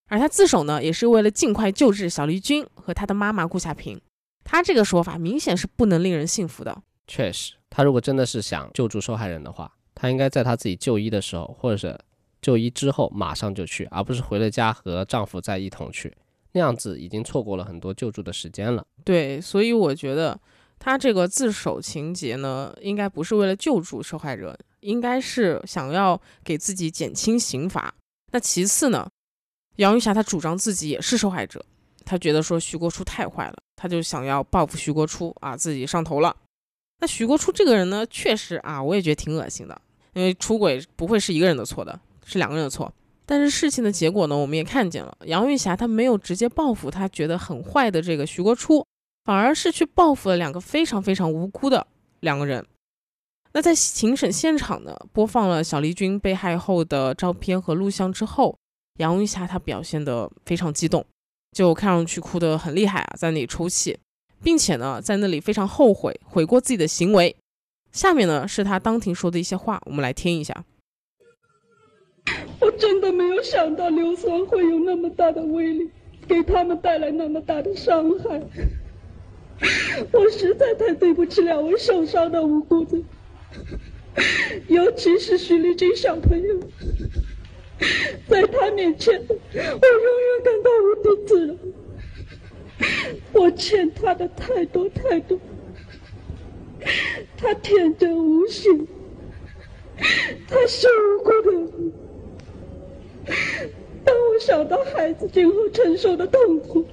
[0.08, 4.00] 而他自首呢也是为了尽快救治小丽君和他的妈妈顾夏萍。
[4.44, 6.82] 他这个说法明显是不能令人信服的。
[7.06, 11.98] 确实，他如果真的是想救助受害人的话，他应该在他自己就医的时候，或者是
[12.42, 16.14] 就医之后马上就去，而不是回了家和丈夫再一同去。
[16.52, 18.84] 那样子已经错过了很多救助的时间了。
[19.02, 20.38] 对，所以我觉得
[20.78, 27.94] 他这个自首情节呢，应该不是为了救助受害人，应该是想要给自己减轻刑罚。
[28.32, 29.08] 那其次呢，
[29.76, 31.64] 杨玉霞她主张自己也是受害者，
[32.04, 36.36] 她觉得说徐国初太坏了，她就想要报复徐国初啊，自己上头了。
[37.00, 39.80] 那徐国初这个人呢，确实啊，我也觉得挺恶心的，
[40.12, 42.92] 因为出轨不会是一个人的错的，是两个人的错。
[43.26, 48.86] 但是事情的结果呢，我们也看见了，杨玉霞她没有直接报复她觉得很坏的这个徐国初，
[49.24, 51.86] 反而是去报复了两个非常非常无辜的
[52.20, 52.64] 两个人。
[53.52, 58.58] 那在庭审现场呢，播放了小丽君被害后的照片和录像之后，
[58.98, 61.04] 杨玉霞她表现得非常激动，
[61.52, 63.98] 就看上去哭得很厉害啊，在那里抽泣，
[64.42, 67.34] 并且呢，在那里非常后悔悔过自己的行为。
[67.92, 70.64] 下面呢是她当庭说的一些话，我们来听一下。
[72.60, 75.90] 我真的没有想到硫酸会有那么大的威力，
[76.26, 78.40] 给他们带来那么大的伤害。
[80.12, 82.98] 我实在太对不起两位受伤的无辜的，
[84.68, 86.60] 尤其是徐丽君小朋友，
[88.28, 91.58] 在他面前，我永远感到无地自容。
[93.32, 95.38] 我欠他的太多太多，
[97.36, 98.68] 他天真无邪，
[100.48, 101.52] 他是无辜的。
[104.04, 106.84] 当我想到孩子今后承受的痛苦，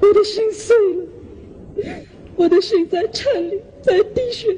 [0.00, 1.06] 我的心碎了，
[2.36, 4.56] 我的心在颤栗，在滴血。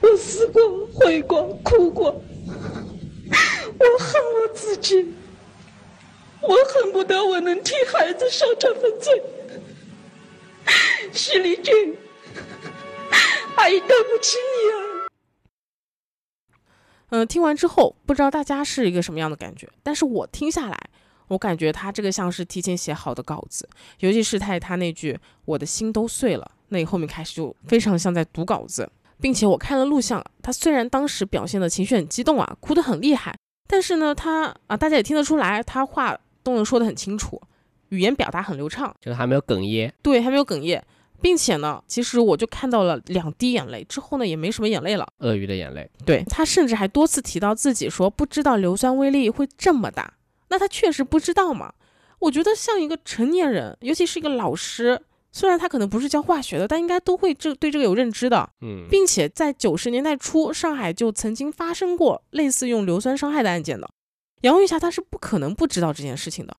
[0.00, 2.20] 我死过，悔过，哭过，
[3.78, 5.14] 我恨我自己，
[6.40, 9.22] 我恨不得我能替孩子受这份罪。
[11.12, 11.96] 徐丽君，
[13.56, 14.76] 阿姨对不起你啊。
[17.10, 19.68] 嗯，听完之后，不知道大家是一个什么样的感觉？
[19.82, 20.90] 但是我听下来，
[21.28, 23.68] 我感觉他这个像是提前写好的稿子，
[24.00, 37.40] 尤其是他他那句“我的心都碎了”，那后面开始就非常像在读稿子，并且我看了录像，他虽然当时表现的情绪很激动啊，哭得很厉害，但是呢，他啊，大家也听得出来，他话都能说得很清楚，
[37.88, 40.84] 语言表达很流畅，就是还没有哽咽，对，还没有哽咽。
[41.22, 45.08] 并且呢，其实我就看到了两滴眼泪，之后呢也没什么眼泪了。
[45.20, 50.12] 鳄鱼的眼泪，对他甚至还多次提到自己说不知道硫酸威力会这么大。
[50.48, 51.72] 那他确实不知道嘛？
[52.18, 55.00] 我觉得像一个成年人，尤其是一个老师，
[55.36, 58.48] 虽然他可能不是教化学的，但应该都会这对这个有认知的。
[58.62, 63.86] 嗯，并且在九十年代初，上海就曾经发生过类似用硫酸伤害的案件的。
[64.40, 66.56] 杨玉霞她是不可能不知道这件事情的，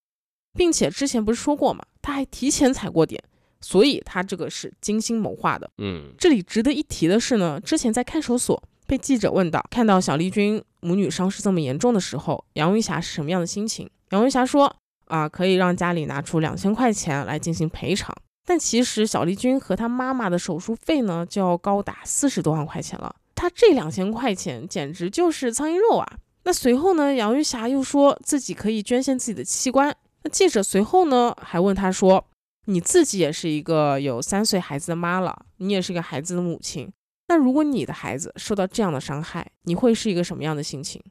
[0.53, 3.19] 并且之前不是说过嘛，他还提前踩过点。
[3.61, 5.67] 所以他这个是精心谋划的。
[5.79, 13.89] 嗯，这里值得一提的是呢，之前在看守所被记者问到，看到小丽君母女伤势这么严重的时候，杨玉霞是什么样的心情？
[14.11, 14.71] 杨玉霞说
[15.05, 18.15] 啊，可以让家里拿出两千块钱来进行赔偿。
[18.47, 23.13] 但其实小丽君和她妈妈的手术费呢，就要高达四十多万块钱了。
[23.36, 26.07] 她这两千块钱简直就是苍蝇肉啊！
[26.45, 29.93] 那随后呢，杨玉霞又说自己可以捐献自己的器官。
[30.23, 32.25] 那记者随后呢，还问她说。
[32.69, 36.91] 你自己也是一个有三岁孩子的妈了，你也是个孩子的母亲。
[37.29, 41.01] 那如果你的孩子受到这样的伤害，你会是一个什么样的心情？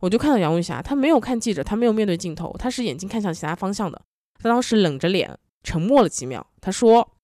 [0.00, 3.98] 我就看到杨玉霞，她没有看记者，她没有面对镜头，她是眼睛看向其他方向的。
[4.38, 6.46] 她当时冷着脸，沉默了几秒。
[6.60, 7.16] 他说：“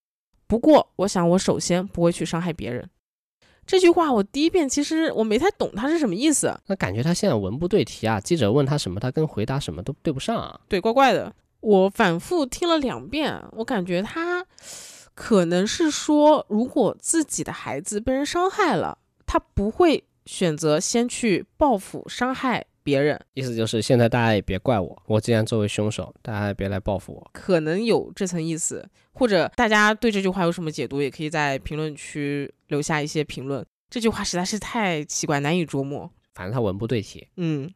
[0.46, 2.88] 不过，我想我首先不会去伤害别人。”
[3.66, 6.54] 这句话我第一遍其实我没太懂他是什么意思。
[6.66, 10.60] 那感觉他现在文不对题啊，记者问他什么，他跟回答什么都对不上啊。
[10.68, 11.34] 对，怪怪的。
[11.60, 14.44] 我反复听了两遍，我感觉他
[15.14, 23.20] 可能是说，如果自己的孩子被人伤害了，他不会选择先去报复伤害别人。
[23.32, 27.30] 意思就是现在大家也别怪我，我既然作为凶手，大家也别来报复我。
[27.32, 33.66] 可能有这层意思，或者大家对这句话有什么解读，也可以在评论区留下一些评论。
[33.90, 36.08] 这句话实在是太奇怪，难以捉摸。
[36.34, 37.26] 反正他文不对题。
[37.38, 37.68] 嗯。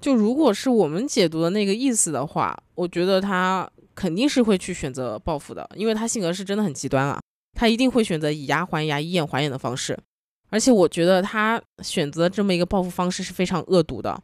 [0.00, 7.18] 就如果是我们解读的那个意思的话，我觉得他肯定是会去选择报复的，因为他性格是真的很极端啊，
[7.54, 9.98] 他一定会选择以牙还牙、以眼还眼的方式。
[10.50, 14.20] 而且我觉得他选择这么一个报复方式是非常恶毒的。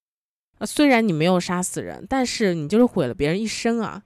[0.61, 4.03] 啊，虽然你没有杀死人，但是你就是毁了别人一生啊！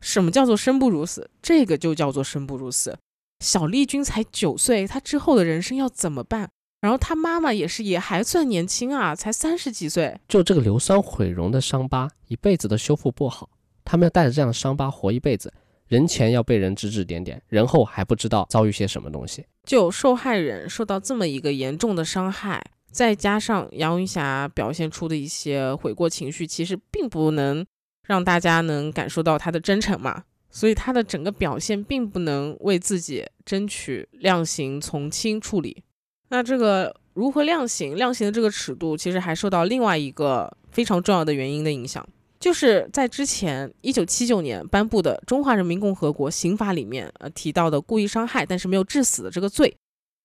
[0.00, 1.30] 什么叫做生不如死？
[1.40, 2.98] 这个就叫做生不如死。
[3.38, 6.50] 小丽君才九岁，她之后的人生要怎么办？
[6.80, 10.18] 然后她妈妈也是，也还算年轻啊，才三十几岁。
[10.26, 13.48] 就这个硫酸毁容的伤疤，一辈子都修复不好。
[13.84, 15.52] 他们要带着这样的伤疤活一辈子，
[15.86, 19.44] 人前要被人指指点点，人后还不知道遭遇些什么东西。
[19.64, 27.64] 就受害人受到这么一个严重的伤害，再加上杨云霞表现出的一些悔过情绪，其实并不能
[28.06, 30.24] 让大家能感受到他的真诚嘛。
[30.54, 35.82] 所以他的整个表现并不能为自己争取量刑从轻处理。
[36.28, 37.96] 那这个如何量刑？
[37.96, 42.06] 量刑的这个尺度，其实还受到另外一个非常重要的原因的影响，
[42.38, 49.74] 就是在之前一九七九年颁布的《中华人民共和国刑法》里面，呃提到的故意伤害但是没有致死的这个罪，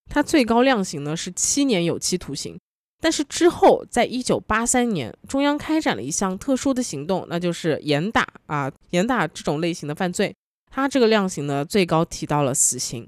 [0.09, 2.57] 它最高量刑呢是七年有期徒刑。
[2.99, 10.35] 但是之后，在一九八三年，中央开展了一项特殊的行动，那就是严打啊，严打这种类型的犯罪，
[10.71, 13.07] 它这个量刑呢最高提到了死刑。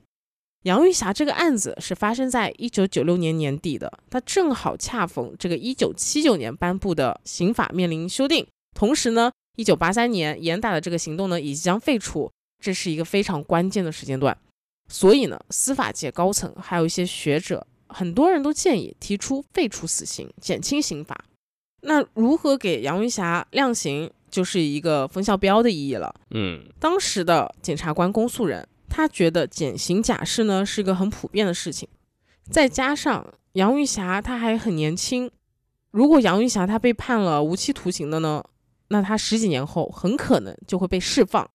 [0.64, 12.30] 杨玉霞这个案子是发生在一九九六年年底的，它正好恰逢这个一九七九年颁布的刑法面临修订，同时呢，一九八三年严打的这个行动呢也即将废除，
[12.62, 14.38] 这是一个非常关键的时间段。
[14.90, 21.16] 所以呢，司法界高层还有一些学者，很多人都建议提出废除死刑，减轻刑罚。
[21.84, 26.14] 那如何给杨玉霞量刑，就是一个风向标的意义了。
[26.32, 28.68] 嗯，当时的检察官、公诉人。
[28.92, 31.88] 他觉得减刑假释呢是个很普遍的事情，
[32.50, 35.30] 再加上杨玉霞她还很年轻，
[35.92, 38.44] 如果杨玉霞她被判了无期徒刑的呢，
[38.88, 41.48] 那她十几年后很可能就会被释放。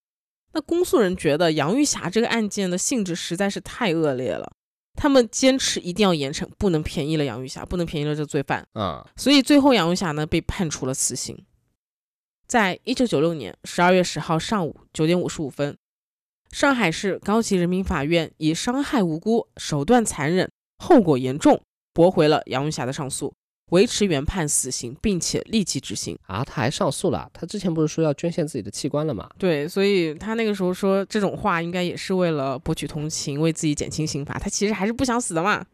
[0.55, 4.51] 那公诉人觉得杨玉霞这个案件的性质实在是太恶劣了，
[4.95, 9.05] 他们坚持一定要严惩，不能便宜了杨玉霞，不能便宜了这罪犯啊。
[9.17, 11.45] 所以最后杨玉霞呢被判处了死刑。
[12.47, 15.77] 在一九九六年十二月十号上午九点五十五分。
[16.53, 21.61] 上海市高级人民法院以伤害无辜、手段残忍、后果严重，
[21.93, 23.35] 驳回了杨玉霞的上诉，
[23.71, 26.19] 维持原判死刑，并且立即执行。
[26.27, 27.29] 啊，他还上诉了？
[27.33, 29.29] 他之前不是说要捐献自己的器官了吗？
[29.39, 34.39] 对，所以他那个时候说这种话，应该也是为了博取同情，为自己减轻刑罚。
[34.39, 35.65] 他其实还是不想死的嘛。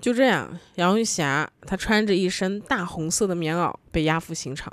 [0.00, 4.70] 就这样，杨玉霞她穿着一身大红色的棉袄被押赴刑场。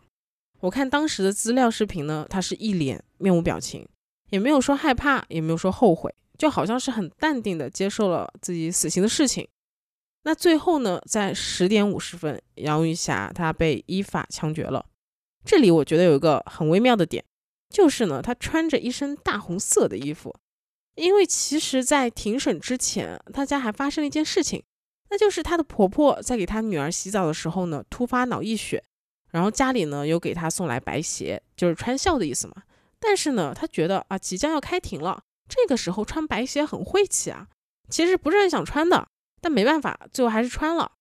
[0.60, 3.88] 我看当时的资料视频呢，她是一脸面无表情。
[4.30, 9.48] 也没有说害怕，也没有说后悔，就好像是很淡定的接受了自己死刑的事情。
[10.24, 14.86] 那最后呢，在十点五十分，杨玉霞她被依法枪决了。
[15.46, 17.24] 这里我觉得有一个很微妙的点，
[17.70, 20.34] 就是呢，她穿着一身大红色的衣服，
[20.96, 24.64] 因为其实，在庭审之前，她家还发生了一件事情，
[25.10, 28.82] 那就是她的婆婆在给她女儿洗澡的时候呢，突发脑溢血，
[29.32, 32.64] 然后家里呢又给她送来白鞋，就是穿孝的意思嘛。
[33.00, 37.48] 但是呢，他觉得啊，即将要开庭了，这个时候穿白鞋很晦气啊。
[37.90, 39.10] 其实不是很想穿的，
[39.44, 40.92] 但没办法，最后还是穿了。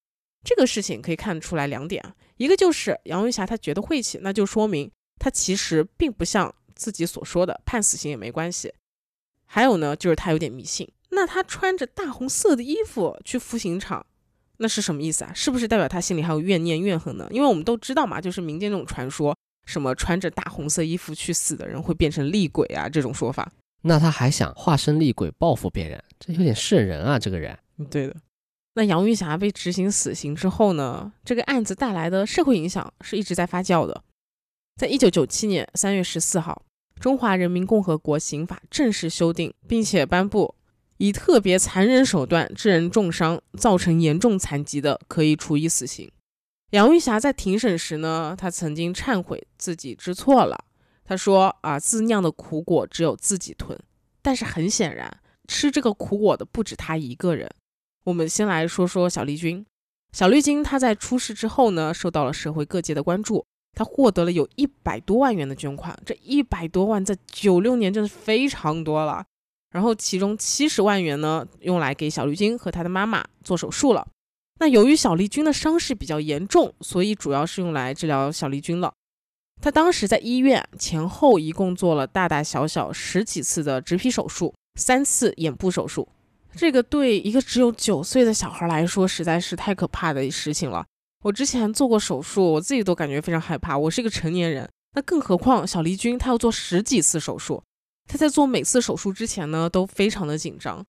[0.45, 8.75] 这个事情可以看出来两点啊，一个就是杨玉霞她觉得晦气，那就说明她其实并不像自己所说的判死刑也没关系。
[9.47, 10.91] 还有呢，就是她有点迷信。
[11.11, 14.05] 那她穿着大红色的衣服去服刑场，
[14.57, 15.33] 那是什么意思啊？
[15.33, 17.29] 是不是代表她心里还有怨念怨恨呢？
[17.31, 19.35] 因为我们都知道嘛，就是民间这种传说。
[19.65, 22.89] 什么穿着大红色衣服去死的人会变成厉鬼啊？
[22.89, 23.49] 这种说法，
[23.83, 27.17] 那他还想化身厉鬼报复别人，这有点瘆人啊！
[27.17, 27.57] 这个人，
[27.89, 28.17] 对的。
[28.75, 31.13] 那杨玉霞被执行死刑之后呢？
[31.25, 34.03] 这个案子带来的社会影响是一直在发酵的。
[34.77, 36.63] 在一九九七年三月十四号，
[37.01, 40.55] 《中华人民共和国刑法》正式修订，并且颁布，
[40.97, 46.11] 以特别残忍手段致人重伤、造成严重残疾的，可以处以死刑。
[46.71, 50.65] 杨玉霞在庭审时呢，她曾经忏悔自己知错了。
[51.05, 53.79] 她说：“啊，自酿的苦果只有自己吞。”
[54.23, 57.51] 但是很显然，吃这个苦果的不止她一个人。
[58.05, 59.65] 我们先来说说小丽君。
[60.13, 69.25] 小丽君她在出事之后呢，受到了社会各界的关注，她获得了有一百多万元的捐款，这一百多万在九六年真的非常多了。
[69.71, 74.07] 然后其中七十万元呢，用来给小丽君和她的妈妈做手术了。
[74.61, 78.93] 那由于小丽君的伤势比较严重，所以主要是用来治疗小丽君了。
[79.63, 86.09] 她当时在医院前后一共做了大大小小十几次的植皮手术，三次眼部手术。
[86.55, 90.85] 这个对一个只有九岁的小孩来说，实在是太可怕的事情了。
[91.25, 93.77] 我之前做过手术，我自己都感觉非常害怕。
[93.79, 97.63] 我是一个成年人，那更何况小丽君，她要做十几次手术。
[98.07, 100.85] 她在做每次手术之前呢，都非常的紧张。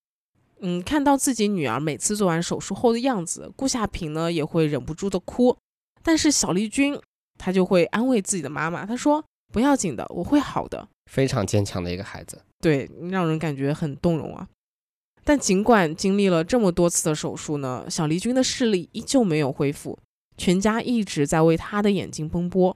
[0.61, 5.55] 嗯，看到自己女儿每次做完手术后的样子，顾夏平呢也会忍不住的哭。
[6.01, 6.99] 但是小丽君，
[7.37, 14.47] 她就会安慰自己的妈妈，她说：“不要紧的，我会好的。”非常坚强的一个孩子，对，让人感觉很动容啊。
[15.23, 19.97] 但尽管经历了这么多次的手术呢，小丽君的视力依旧没有恢复，
[20.37, 22.75] 全家一直在为她的眼睛奔波。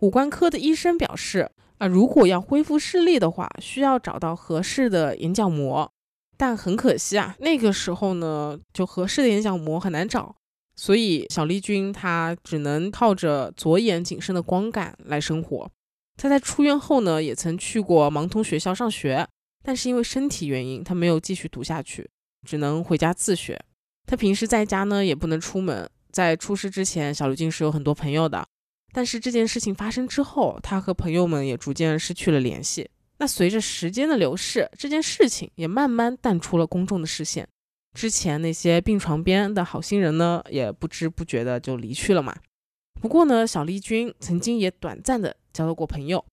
[0.00, 5.92] 五官科的医生表示，啊，如果要恢复视力的话，需要找到合适的眼角膜。
[6.38, 10.34] 但很可惜啊，那个时候呢，就合适的眼角膜很难找，
[10.74, 15.70] 所以小丽君她只能靠着左眼仅剩的光感来生活。
[16.16, 19.28] 她在出院后呢，也曾去过盲童学校上学。
[19.62, 22.08] 但是因为身体原因，他没有继续读下去，
[22.46, 23.58] 只能回家自学。
[24.04, 25.88] 他平时在家呢，也不能出门。
[26.10, 28.44] 在出事之前，小刘静是有很多朋友的，
[28.92, 32.90] 但是这件事情发生之后，他和朋友们也逐渐失去了联系。
[33.18, 37.48] 那随着时间的流逝，这件事情也慢慢淡出了公众的视线。
[37.94, 42.36] 之前那些病床边的好心人呢，也不知不觉的就离去了嘛。
[43.00, 46.24] 不过呢，小丽君曾经也短暂的交到过朋友，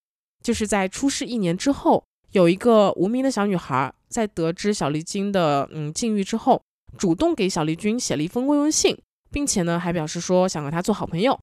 [0.44, 2.04] 就是在出事一年之后。
[2.32, 6.62] 有一个无名的小女孩，在得知小丽君的嗯境遇之后，
[6.98, 8.96] 主动给小丽君写了一封慰问信，
[9.32, 11.40] 并且呢还表示说想和她做好朋友。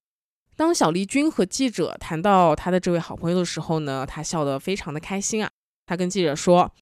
[0.55, 5.51] 当小丽君和记者谈到她的这位好朋友的时候呢，她笑得非常的开心啊。
[5.85, 6.73] 她跟记者说，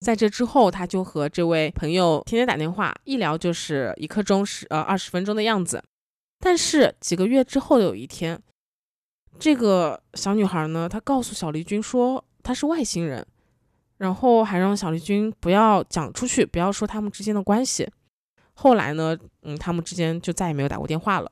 [0.00, 5.82] 在这之后，她就和这位朋友天天打电话，一聊就是一刻钟十呃二十分钟的样子。
[6.38, 8.40] 但是几个月之后的有一天，
[9.38, 13.26] 这个小女孩呢，她告诉小丽君说她是外星人。
[13.98, 17.88] 然后还让小丽君不要讲出去，不要说他们之间的关系。
[18.54, 21.30] 后来呢，嗯，他们之间就再也没有打过电话了。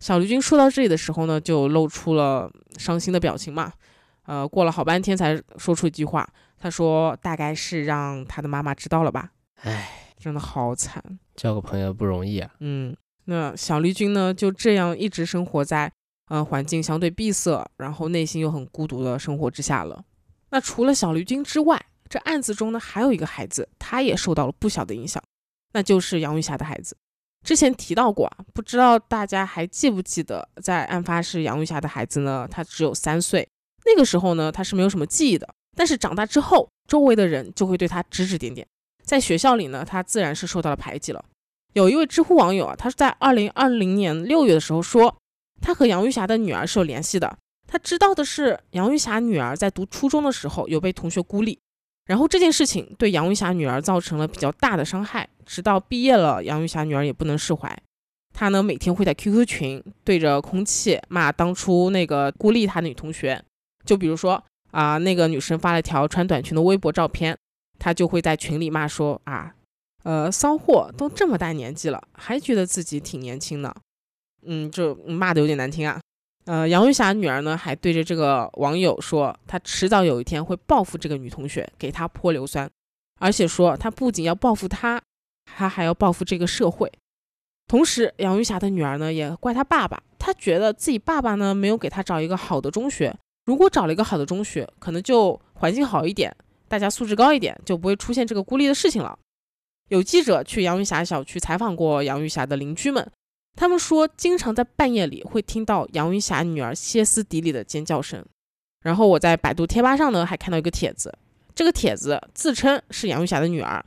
[0.00, 3.72] 小丽君说到这里的时候呢，就露出了伤心的表情嘛。
[4.24, 9.30] 呃，过了好半天才说出一句话，他说：“大概是让他的妈妈知道了吧。”
[9.62, 11.02] 唉，真的好惨，
[11.36, 12.50] 交个朋友不容易啊。
[12.60, 12.94] 嗯，
[13.26, 15.90] 那小丽君呢，就这样一直生活在
[16.28, 20.04] 嗯环境相对闭塞，然后内心又很孤独的生活之下了。
[20.50, 25.22] 那除了小绿军之外，这案子中呢还有一个孩子，他也受到了不小的影响，
[25.72, 26.96] 那就是杨玉霞的孩子。
[27.44, 33.48] 之前提到过啊，不知道大家还记不记得，在案发时杨玉霞的孩子呢，他只有三岁，
[33.84, 35.48] 那个时候呢他是没有什么记忆的。
[35.76, 38.66] 但是长大之后，周围的人就会对他指指点点，
[39.04, 41.24] 在学校里呢，他自然是受到了排挤了。
[41.74, 45.14] 有一位知乎网友啊，他是在二零二零年六月的时候说，
[45.60, 47.36] 他和杨玉霞的女儿是有联系的。
[47.66, 51.58] 他知道的是，杨玉霞女儿在读初中的时候有被同学孤立，
[52.06, 57.76] 然后这件事情对杨玉霞女儿造成了比较大的伤害，直到毕业了，杨玉霞女儿也不能释怀。
[58.32, 63.42] 她呢，每天会在 QQ 群对着空气骂当初那个孤立她的女同学，
[63.84, 67.36] 就比如说啊，那个女生发了条穿短裙的微博照片，
[67.78, 69.54] 她就会在群里骂说啊，
[70.04, 73.74] 呃，骚货都这么大年纪了，还觉得自己挺年轻的，
[74.44, 75.98] 嗯，就骂的有点难听啊。
[76.46, 82.70] 呃，杨玉霞女儿呢，还对着这个网友说，她迟早有一天会报复这个女同学，给她泼硫酸，
[83.18, 85.02] 而且说她不仅要报复她，
[85.44, 86.90] 她还要报复这个社会。
[87.66, 93.12] 同时，杨玉霞的女儿呢，也怪她爸爸，她觉得自己爸爸呢，没有给她找一个好的中学。
[93.44, 96.32] 如果找了一个好的中学，可能就环境好一点，
[96.68, 99.18] 大家素质高一点，就不会出现这个孤立的事情了。
[99.88, 103.10] 有记者去杨玉霞小区采访过杨玉霞的邻居们。
[103.56, 108.24] 他们说，经常在半夜里会听到杨云霞女儿歇斯底里的尖叫声。
[108.82, 111.12] 然后我在百度贴吧上呢，还看到一个帖子，
[111.54, 113.84] 这个帖子自称是杨云霞的女儿，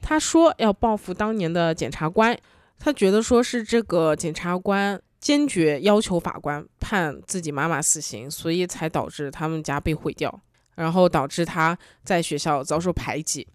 [0.00, 2.36] 她说要报复当年的检察官，
[2.78, 10.40] 她觉得说是这个检察官坚决要求法官判自己妈妈死刑，所以才导致他们家被毁掉，
[10.74, 13.46] 然后导致她在学校遭受排挤。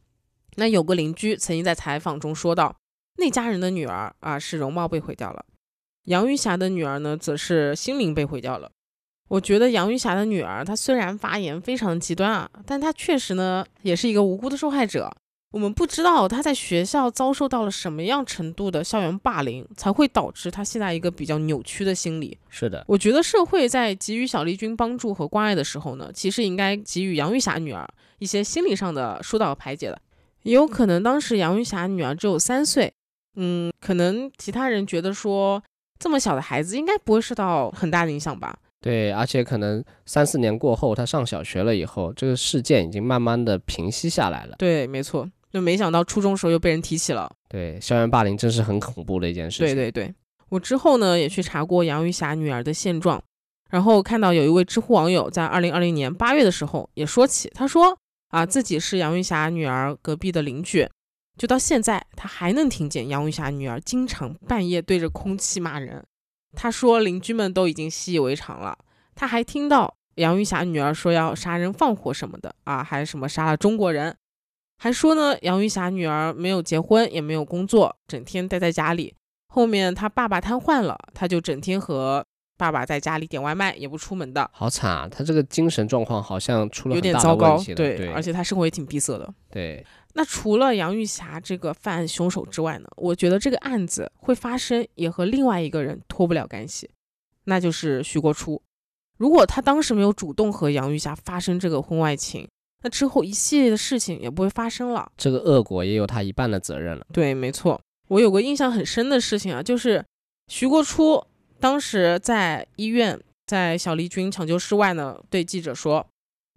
[0.58, 2.74] 那有个邻居曾经在采访中说到，
[3.18, 5.44] 那家人的女儿啊，是容貌被毁掉了。
[6.06, 8.70] 杨玉霞的女儿呢，则是心灵被毁掉了。
[9.28, 15.12] 我觉得杨玉霞的女儿，她虽然发言非常极端啊，但她确实呢，也是一个无辜的受害者。
[15.52, 22.38] 我们不知道她在学校遭受到了什么样程度的校园霸凌，才会导致她现在一个比较扭曲的心理。
[22.50, 27.88] 是的，我觉得社会在给予小丽君帮助和关爱的时候呢，其实应该给予杨玉霞女儿
[28.20, 30.00] 一些心理上的疏导和排解的。
[30.44, 32.94] 也有可能当时杨玉霞女儿只有三岁，
[33.38, 35.64] 嗯，可能其他人觉得说
[36.00, 38.58] 这么小的孩子应该不会受到很大的影响吧。
[38.82, 44.56] 对，而且可能三四年过后，他上小学了以后，这个事件已经慢慢的平息下来了。
[44.60, 45.28] 对，没错。
[45.52, 47.32] 就没想到初中时候又被人提起了。
[47.48, 49.74] 对，校园霸凌真是很恐怖的一件事情。
[49.74, 50.14] 对对对，
[50.50, 53.24] 我之后呢也去查过杨玉霞女儿的现状，
[53.70, 57.98] 然后看到有一位知乎网友在二零二零年八月的时候也说起，他说
[58.30, 60.88] 啊自己是杨玉霞女儿隔壁的邻居，
[61.38, 66.04] 就到现在他还能听见杨玉霞女儿经常半夜对着空气骂人。
[66.54, 68.78] 他说邻居们都已经习以为常了，
[69.14, 74.16] 他还听到杨玉霞女儿说要杀人放火什么的啊，还什么杀了中国人。
[74.78, 79.14] 还说呢，杨玉霞女儿没有结婚，也没有工作，整天待在家里。
[79.48, 82.26] 后面他爸爸瘫痪了，他就整天和
[82.58, 84.50] 爸爸在家里点外卖，也不出门的。
[84.54, 85.08] 好惨啊！
[85.10, 89.34] 他这个精神状况好像出了有点糟糕，对，而且他生活也挺闭塞的。
[89.50, 89.86] 对，
[90.18, 96.90] 那除了杨玉霞这个犯案凶手之外呢，我觉得这个案子会发生也和另外一个人脱不了干系，
[97.44, 98.62] 那就是徐国初。
[99.18, 102.48] 如果他当时没有主动和杨玉霞发生这个婚外情，
[102.82, 107.06] 那之后一系列的事情也不会发生了，这个恶果也有他一半的责任了。
[107.12, 107.82] 对，没错。
[108.08, 110.06] 我有个印象很深的事情啊，就是
[110.48, 111.22] 徐国初
[111.60, 116.08] 当时在医院，在小丽君抢救室外呢，对记者说：“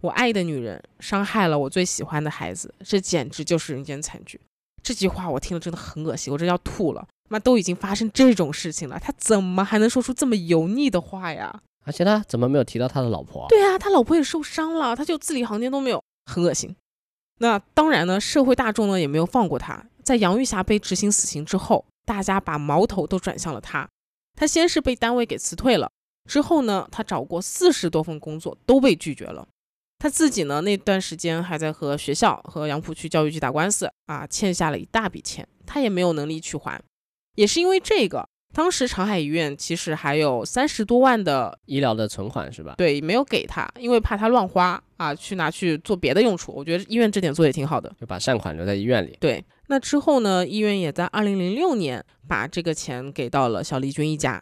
[0.01, 4.39] 我爱的女人伤害了我最喜欢的孩子，这简直就是人间惨剧。”
[4.81, 7.05] 这句话我听了真的很恶心，我真要吐了。
[7.29, 11.61] 妈，都已经发生这种事情了，他怎么还能说出这么油腻的话呀？
[11.85, 13.45] 而且他怎么没有提到他的老婆？
[13.49, 16.01] 对啊，他老婆也受伤了，他就字里行间都没有。
[16.25, 16.75] 很恶心，
[17.39, 19.83] 那当然呢，社会大众呢也没有放过他。
[20.03, 23.87] 在杨玉霞被执行死刑之后，大家把矛头都转向了他。
[24.35, 25.91] 他先是被单位给辞退了，
[26.27, 29.47] 之后呢，他找过四十多份工作都被拒绝了。
[29.99, 36.81] 他自己呢那段时间还在和学校和杨浦区教育局打官司啊，欠下了一大笔钱，他也没有能力去还。
[37.35, 38.27] 也是因为这个。
[38.51, 42.73] 当时长海医院其实还有三十多万的医疗的存款，是吧？
[42.79, 46.51] 对，没有给他，因为怕他乱花啊，去拿去做别的用处。
[46.51, 49.15] 我觉得医院这点做也挺好的，就把善款留在医院里。
[49.19, 54.41] 对，那之后呢，医院也在二零零六年把这个钱给到了小丽君一家。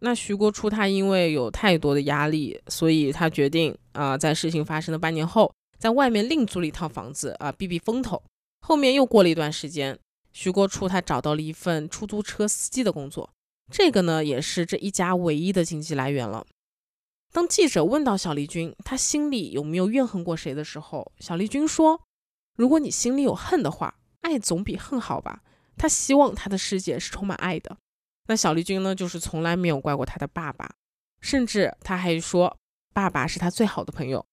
[0.00, 8.22] 那徐国初他因为有太多的压力，所以他决定啊，在事情发生的半年后，在外面另租了一套房子啊，避避风头。
[8.60, 9.98] 后面又过了一段时间，
[10.32, 13.30] 徐国初他找到了一份出租车司机的工作。
[13.72, 16.46] 这个呢，也是这一家唯一的经济来源了。
[17.32, 22.00] 当记者问到小丽君，她心里有没有怨恨过谁的时候，小丽君说
[22.56, 25.42] ：“如果你心里有恨的话，爱总比恨好吧。”
[25.76, 27.76] 她希望她的世界是充满爱的。
[28.28, 30.70] 那小丽君呢，就是从来没有怪过她的爸爸，
[31.20, 32.56] 甚至她还说，
[32.94, 34.24] 爸爸是她最好的朋友。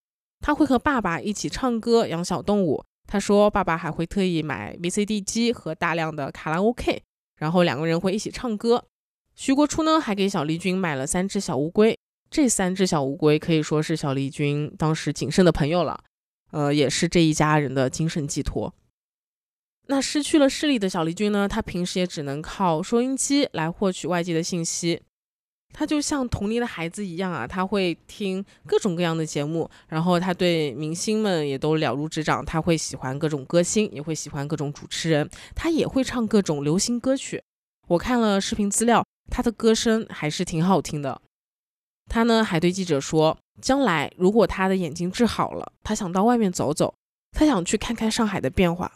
[0.41, 2.83] 她会和爸爸一起唱歌、养小动物。
[3.07, 7.01] 她说，爸爸还会特意买 VCD 机和大量的卡拉 OK，
[7.37, 8.85] 然后两个人会一起唱歌。
[9.33, 11.97] 徐国初呢，还给小丽君买了三只小乌龟。
[12.29, 16.03] 这三只小乌龟可以说是小丽君当时仅剩的朋友了，
[16.51, 18.73] 呃，也是这一家人的精神寄托。
[19.87, 25.01] 那失去了视力的小丽君呢，她平时也只能靠收音机来获取外界的信息。
[25.73, 32.43] 她就像同龄的孩子一样啊，她会听各种各样的节目，然后她对明星们也都了如指掌。
[32.45, 37.43] 她会喜欢各种歌星，也会喜欢各种主持人，她也会唱各种流行歌曲。
[37.87, 39.05] 我看了视频资料。
[39.31, 41.19] 她的歌声还是挺好听的。
[42.07, 46.93] 她呢还对记者说，将来如果他的眼睛治好了，他想到外面走走，
[47.31, 48.91] 他想去看看上海的变化。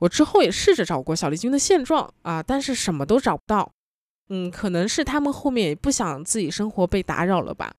[0.00, 3.70] 我之后也试着找过小丽君的现状啊，但是什么都找不到。
[4.28, 7.72] 嗯，可能是他们后面也不想自己生活被打扰了吧。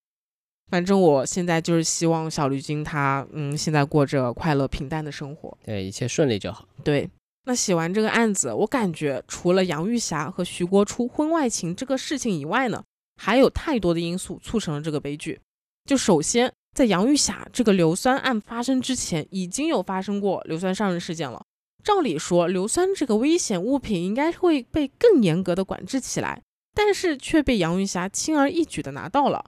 [0.70, 6.66] 反正我现在就是希望小丽君她嗯现在过着快乐平淡的生活，对一切顺利就好。
[6.84, 7.10] 对。
[7.44, 12.84] 那写完这个案子，我感觉除了杨玉霞和徐国初婚外情这个事情以外呢，
[13.20, 15.42] 还有太多的因素促成了这个悲剧。
[15.86, 21.44] 就首先，在杨玉霞这个硫酸案发生之前，已经有发生过硫酸伤人事件了。
[21.84, 26.42] 照理说，硫酸这个危险物品应该会被更严格的管制起来，
[26.74, 29.44] 但是却被杨玉霞轻而易举的拿到了。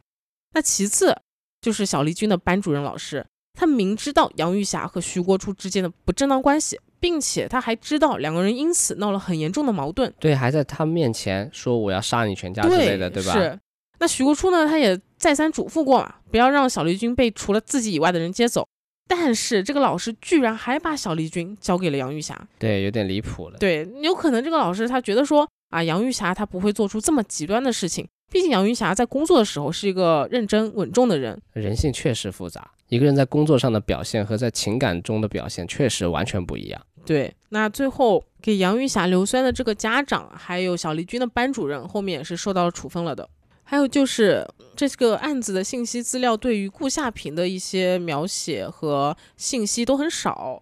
[0.53, 1.15] 那其次
[1.61, 6.79] 就是小丽君的班主任老师，他明知道杨玉霞和徐国初之间的不正当关系。
[7.03, 13.33] 并且他还知道两个人因此闹了很严重的矛盾，对，还在他面前说我要杀你全家之类的，对吧？
[13.33, 13.59] 是。
[13.99, 18.65] 那徐国初呢，他也再三嘱咐过嘛，不要让小丽君被除了自己以外的人接走。
[19.07, 23.57] 但是这个老师居然还把小丽君交给了杨玉霞，对，有点离谱了。
[23.59, 31.39] 对，有可能这个老师他觉得说啊，杨玉霞她不会做出这么极端的事情，毕竟杨玉霞在工作的时候是一个认真稳重的人。
[31.53, 36.81] 人性确实复杂，一个人在工作上的表现和在情感中的表现确实完全不一样。
[37.05, 43.27] 对，那最后给杨玉霞硫酸的这个家长，还有小丽君的班主任，后面也是受到了处分了的。
[43.73, 50.61] 还有就是这个案子的信息资料对于顾夏平的一些描写和信息都很少，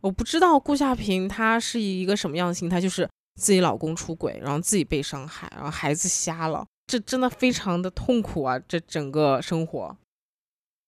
[0.00, 3.08] 我不知道顾夏平他是一个什么样的心态，就是
[3.40, 8.58] 自己老公出轨，然后自己被伤害，然后孩子瞎了，这真的非常的痛苦啊！
[8.58, 9.96] 这整个生活，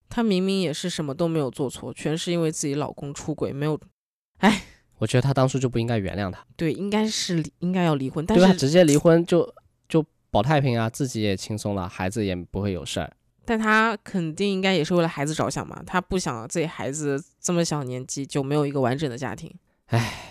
[0.08, 3.80] 她明明也是什么都没有做错，全是因为自己老公出轨，没有，
[4.38, 4.62] 哎。
[4.98, 9.54] 我觉得她当初就不应该原谅他，对，应该是应该要离婚，但是直接离婚就
[9.88, 13.10] 就保太平啊，自己也轻松了，孩子也不会有事儿。
[13.44, 19.52] 但他肯定应该也是为了孩子着想嘛，他不想自己孩子这么小年纪就没有一个完整的家庭，
[19.86, 20.26] 唉。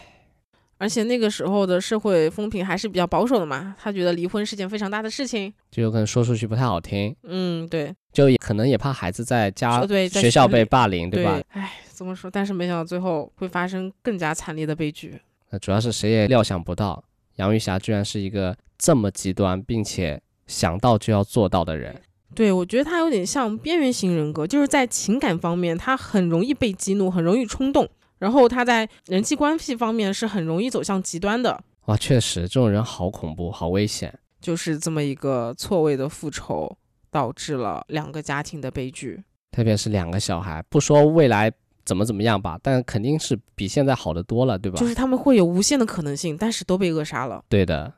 [0.81, 7.13] 而且那个时候的社会风评还是比较保守的嘛，他觉得离婚是件非常大的事情，就有可能说出去不太好听。
[7.23, 11.41] 嗯，对，就也可能也怕孩子在家学校被霸凌，对吧？
[11.49, 12.31] 唉，怎么说？
[12.31, 15.19] 但是没想到最后会发生更加惨烈的悲剧。
[15.49, 17.03] 那主要是谁也料想不到，
[17.35, 21.95] 杨玉霞居然是一个这么极端，并且想到就要做到的人。
[22.33, 27.87] 对，我觉得他有点像边缘型人格，就是在情感方面他很容易被激怒，很容易冲动。
[28.17, 34.13] 然后他在人际关系方面是很容易走向极端的哇，确实这种人好恐怖，好危险。
[34.41, 36.77] 就是这么一个错位的复仇，
[37.09, 40.63] 导致了两个家庭的悲剧，特别是两个小孩。
[40.69, 41.51] 不说未来
[41.83, 44.79] 怎么怎么样吧，但肯定是比现在好的多了，对吧？
[44.79, 47.43] 就是他们会有无限的可能性，但是都被扼杀了。
[47.49, 47.91] 对的，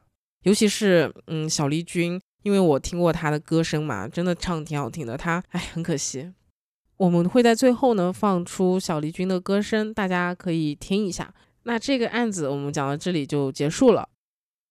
[0.44, 5.18] 尤其是嗯，小丽君，因为我听过她的歌声嘛，真的唱挺好听的。
[5.18, 6.32] 她哎，很可惜。
[6.98, 11.34] 我们会在最后呢放出小丽君的歌声，大家可以听一下。
[11.64, 14.08] 那这个案子我们讲到这里就结束了。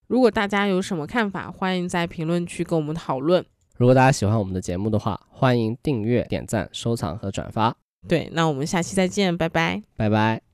[0.09, 3.45] 如果大家有什么看法，欢迎在评论区跟我们讨论。
[3.77, 7.77] 如果大家喜欢我们的节目的话，欢迎订阅、点赞、收藏和转发。
[8.09, 10.50] 对，那我们下期再见，拜拜，拜拜。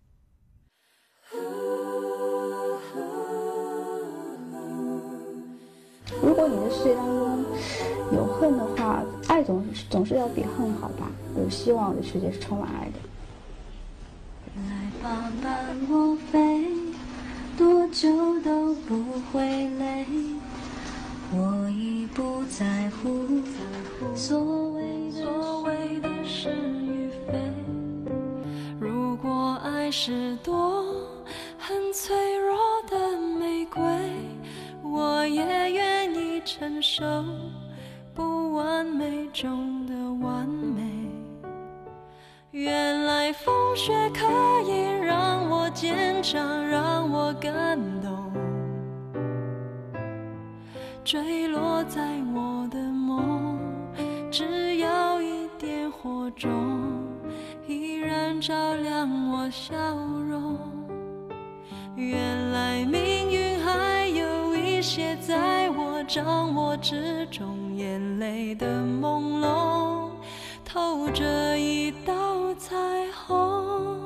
[6.26, 7.44] 如果你的世界当中
[8.12, 11.08] 有恨的话，爱总总是要比恨好吧？
[11.40, 12.98] 有希望的世界是充满爱的。
[14.56, 16.66] 来吧，伴我飞，
[17.56, 18.08] 多久
[18.40, 19.40] 都不会
[19.78, 20.04] 累。
[21.32, 23.24] 我已不在乎
[24.16, 27.38] 所谓所谓的是与非。
[28.80, 30.84] 如果爱是朵
[31.56, 32.56] 很脆弱
[32.90, 33.80] 的玫瑰，
[34.92, 37.04] 我也愿意承受
[38.14, 39.94] 不完美中的
[40.26, 40.82] 完美。
[42.52, 44.24] 原来风雪可
[44.62, 48.32] 以让我坚强，让我感动。
[51.04, 52.02] 坠落在
[52.34, 53.58] 我的梦，
[54.30, 56.50] 只要一点火种，
[57.68, 59.74] 依然照亮我笑
[60.28, 60.58] 容。
[61.94, 63.95] 原来命运还
[64.86, 70.08] 写在我掌握之中眼泪的朦胧
[70.64, 72.76] 透着一道彩
[73.10, 74.05] 虹。